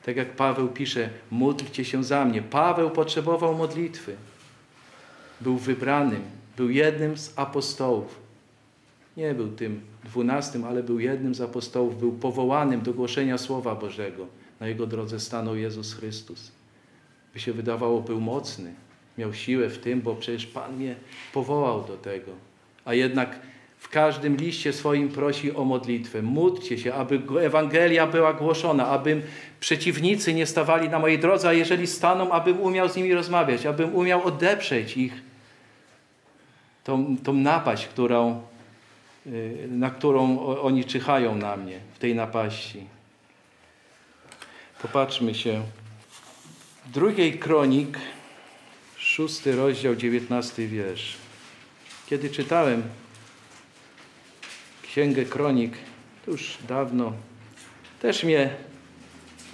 Tak 0.05 0.16
jak 0.16 0.37
Paweł 0.37 0.68
pisze, 0.68 1.11
módlcie 1.31 1.85
się 1.85 2.05
za 2.05 2.24
mnie. 2.24 2.42
Paweł 2.42 2.90
potrzebował 2.90 3.55
modlitwy. 3.55 4.16
Był 5.40 5.59
wybranym, 5.59 6.22
był 6.57 6.70
jednym 6.70 7.18
z 7.18 7.33
apostołów. 7.37 8.26
Nie 9.16 9.35
był 9.35 9.48
tym 9.48 9.81
dwunastym, 10.05 10.64
ale 10.64 10.83
był 10.83 11.00
jednym 11.00 11.35
z 11.35 11.40
apostołów. 11.40 12.00
Był 12.00 12.12
powołanym 12.12 12.81
do 12.81 12.92
głoszenia 12.92 13.38
Słowa 13.38 13.74
Bożego. 13.74 14.26
Na 14.61 14.68
jego 14.68 14.87
drodze 14.87 15.20
stanął 15.20 15.57
Jezus 15.57 15.94
Chrystus. 15.94 16.52
By 17.35 17.40
się 17.40 17.52
wydawało, 17.52 18.00
był 18.00 18.20
mocny. 18.20 18.74
Miał 19.18 19.35
siłę 19.35 19.68
w 19.68 19.79
tym, 19.79 20.00
bo 20.00 20.14
przecież 20.14 20.46
Pan 20.46 20.76
mnie 20.76 20.94
powołał 21.33 21.85
do 21.85 21.96
tego. 21.96 22.33
A 22.85 22.94
jednak 22.94 23.40
w 23.79 23.88
każdym 23.88 24.37
liście 24.37 24.72
swoim 24.72 25.09
prosi 25.09 25.55
o 25.55 25.64
modlitwę. 25.64 26.22
Módlcie 26.22 26.79
się, 26.79 26.94
aby 26.94 27.22
Ewangelia 27.40 28.07
była 28.07 28.33
głoszona, 28.33 28.87
aby 28.87 29.22
przeciwnicy 29.61 30.35
nie 30.35 30.46
stawali 30.46 30.88
na 30.88 30.98
mojej 30.98 31.18
drodze, 31.18 31.48
a 31.48 31.52
jeżeli 31.52 31.87
staną, 31.87 32.31
abym 32.31 32.61
umiał 32.61 32.88
z 32.88 32.96
nimi 32.96 33.14
rozmawiać, 33.14 33.66
abym 33.66 33.94
umiał 33.94 34.24
odeprzeć 34.24 34.96
ich, 34.96 35.22
tą, 36.85 37.16
tą 37.16 37.33
napaść, 37.33 37.87
którą, 37.87 38.42
na 39.69 39.91
którą 39.91 40.47
oni 40.47 40.85
czyhają 40.85 41.35
na 41.35 41.57
mnie 41.57 41.81
w 41.95 41.99
tej 41.99 42.15
napaści. 42.15 42.87
Popatrzmy 44.83 45.35
się. 45.35 45.62
Drugiej 46.87 47.39
kronik, 47.39 47.99
szósty 48.97 49.57
rozdział, 49.57 49.97
dziewiętnasty 49.97 50.69
wiersz. 50.69 51.17
Kiedy 52.07 52.31
czytałem 52.31 52.83
Księgę 54.83 55.25
Kronik, 55.25 55.73
to 56.25 56.31
już 56.31 56.59
dawno, 56.69 57.12
też 58.03 58.25
mnie 58.25 58.51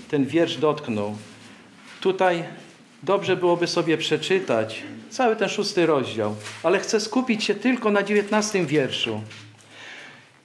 ten 0.09 0.27
wiersz 0.27 0.57
dotknął. 0.57 1.17
Tutaj 2.01 2.45
dobrze 3.03 3.37
byłoby 3.37 3.67
sobie 3.67 3.99
przeczytać 3.99 4.83
cały 5.11 5.37
ten 5.37 5.49
szósty 5.49 5.87
rozdział, 5.87 6.37
ale 6.63 6.79
chcę 6.79 7.01
skupić 7.01 7.45
się 7.45 7.55
tylko 7.55 7.91
na 7.91 8.03
dziewiętnastym 8.03 8.67
wierszu. 8.67 9.21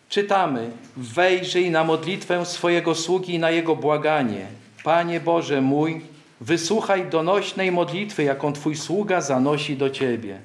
Czytamy: 0.09 0.71
Wejrzyj 0.97 1.71
na 1.71 1.83
modlitwę 1.83 2.45
swojego 2.45 2.95
sługi 2.95 3.33
i 3.33 3.39
na 3.39 3.51
jego 3.51 3.75
błaganie. 3.75 4.47
Panie 4.83 5.19
Boże 5.19 5.61
mój, 5.61 6.01
wysłuchaj 6.41 7.09
donośnej 7.09 7.71
modlitwy, 7.71 8.23
jaką 8.23 8.53
Twój 8.53 8.75
sługa 8.75 9.21
zanosi 9.21 9.77
do 9.77 9.89
Ciebie. 9.89 10.39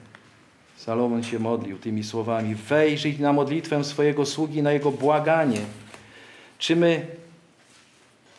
Salomon 0.77 1.23
się 1.23 1.39
modlił 1.39 1.79
tymi 1.79 2.05
słowami: 2.05 2.55
Wejrzyj 2.55 3.21
na 3.21 3.33
modlitwę 3.33 3.85
swojego 3.85 4.27
sługi, 4.27 4.63
na 4.63 4.73
jego 4.73 4.91
błaganie. 4.91 5.61
Czy 6.59 6.77
my 6.77 7.07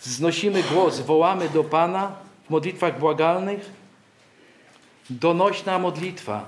wznosimy 0.02 0.64
głos, 0.64 1.00
wołamy 1.00 1.50
do 1.50 1.64
Pana 1.64 2.12
w 2.46 2.50
modlitwach 2.50 3.00
błagalnych? 3.00 3.72
Donośna 5.10 5.80
modlitwa. 5.80 6.46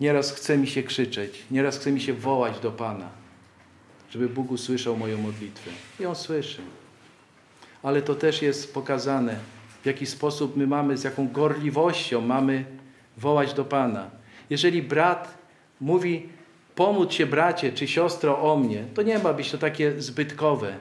Nieraz 0.00 0.32
chce 0.32 0.58
mi 0.58 0.66
się 0.66 0.82
krzyczeć, 0.82 1.42
nieraz 1.50 1.78
chce 1.78 1.92
mi 1.92 2.00
się 2.00 2.12
wołać 2.12 2.60
do 2.60 2.70
Pana, 2.70 3.08
żeby 4.12 4.28
Bóg 4.28 4.50
usłyszał 4.50 4.96
moją 4.96 5.18
modlitwę. 5.18 5.70
I 6.00 6.06
On 6.06 6.14
słyszy. 6.14 6.62
Ale 7.82 8.02
to 8.02 8.14
też 8.14 8.42
jest 8.42 8.74
pokazane, 8.74 9.36
w 9.82 9.86
jaki 9.86 10.06
sposób 10.06 10.56
my 10.56 10.66
mamy, 10.66 10.96
z 10.96 11.04
jaką 11.04 11.28
gorliwością 11.28 12.20
mamy 12.20 12.64
wołać 13.16 13.54
do 13.54 13.64
Pana. 13.64 14.10
Jeżeli 14.50 14.82
brat 14.82 15.34
mówi, 15.80 16.28
pomóc 16.74 17.12
się 17.12 17.26
bracie 17.26 17.72
czy 17.72 17.88
siostro 17.88 18.52
o 18.52 18.56
mnie, 18.56 18.84
to 18.94 19.02
nie 19.02 19.18
ma 19.18 19.32
być 19.32 19.50
to 19.50 19.58
takie 19.58 20.02
zbytkowe, 20.02 20.74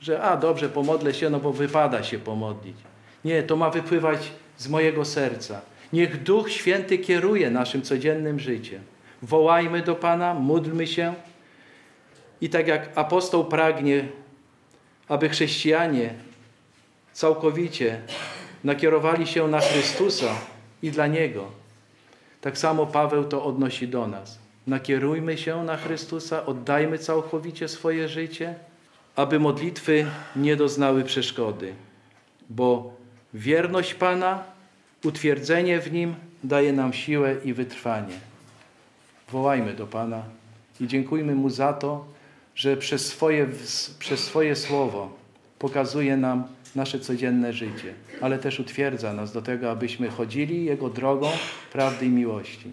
że 0.00 0.22
a 0.22 0.36
dobrze, 0.36 0.68
pomodlę 0.68 1.14
się, 1.14 1.30
no 1.30 1.40
bo 1.40 1.52
wypada 1.52 2.02
się 2.02 2.18
pomodlić. 2.18 2.76
Nie, 3.24 3.42
to 3.42 3.56
ma 3.56 3.70
wypływać 3.70 4.32
z 4.58 4.68
mojego 4.68 5.04
serca. 5.04 5.60
Niech 5.92 6.22
Duch 6.22 6.50
Święty 6.50 6.98
kieruje 6.98 7.50
naszym 7.50 7.82
codziennym 7.82 8.40
życiem. 8.40 8.80
Wołajmy 9.22 9.82
do 9.82 9.94
Pana, 9.94 10.34
módlmy 10.34 10.86
się. 10.86 11.14
I 12.42 12.48
tak 12.48 12.66
jak 12.66 12.90
apostoł 12.94 13.44
pragnie, 13.44 14.08
aby 15.08 15.28
chrześcijanie 15.28 16.14
całkowicie 17.12 18.00
nakierowali 18.64 19.26
się 19.26 19.48
na 19.48 19.60
Chrystusa 19.60 20.34
i 20.82 20.90
dla 20.90 21.06
Niego, 21.06 21.50
tak 22.40 22.58
samo 22.58 22.86
Paweł 22.86 23.24
to 23.24 23.44
odnosi 23.44 23.88
do 23.88 24.06
nas. 24.06 24.38
Nakierujmy 24.66 25.38
się 25.38 25.64
na 25.64 25.76
Chrystusa, 25.76 26.46
oddajmy 26.46 26.98
całkowicie 26.98 27.68
swoje 27.68 28.08
życie, 28.08 28.54
aby 29.16 29.40
modlitwy 29.40 30.06
nie 30.36 30.56
doznały 30.56 31.04
przeszkody, 31.04 31.74
bo 32.50 32.92
wierność 33.34 33.94
Pana, 33.94 34.44
utwierdzenie 35.04 35.80
w 35.80 35.92
Nim 35.92 36.14
daje 36.44 36.72
nam 36.72 36.92
siłę 36.92 37.36
i 37.44 37.52
wytrwanie. 37.52 38.14
Wołajmy 39.30 39.74
do 39.74 39.86
Pana 39.86 40.22
i 40.80 40.86
dziękujmy 40.86 41.34
Mu 41.34 41.50
za 41.50 41.72
to, 41.72 42.11
że 42.54 42.76
przez 42.76 43.06
swoje, 43.06 43.46
przez 43.98 44.20
swoje 44.20 44.56
słowo 44.56 45.16
pokazuje 45.58 46.16
nam 46.16 46.44
nasze 46.74 47.00
codzienne 47.00 47.52
życie, 47.52 47.94
ale 48.20 48.38
też 48.38 48.60
utwierdza 48.60 49.12
nas 49.12 49.32
do 49.32 49.42
tego, 49.42 49.70
abyśmy 49.70 50.08
chodzili 50.08 50.64
Jego 50.64 50.90
drogą 50.90 51.30
prawdy 51.72 52.06
i 52.06 52.08
miłości. 52.08 52.72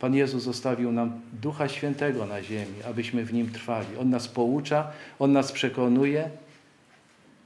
Pan 0.00 0.14
Jezus 0.14 0.42
zostawił 0.42 0.92
nam 0.92 1.20
Ducha 1.32 1.68
Świętego 1.68 2.26
na 2.26 2.42
ziemi, 2.42 2.82
abyśmy 2.88 3.24
w 3.24 3.32
Nim 3.32 3.52
trwali. 3.52 3.86
On 4.00 4.10
nas 4.10 4.28
poucza, 4.28 4.92
On 5.18 5.32
nas 5.32 5.52
przekonuje. 5.52 6.30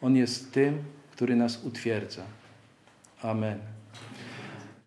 On 0.03 0.17
jest 0.17 0.53
tym, 0.53 0.79
który 1.13 1.37
nas 1.37 1.65
utwierdza. 1.65 2.23
Amen. 3.23 3.80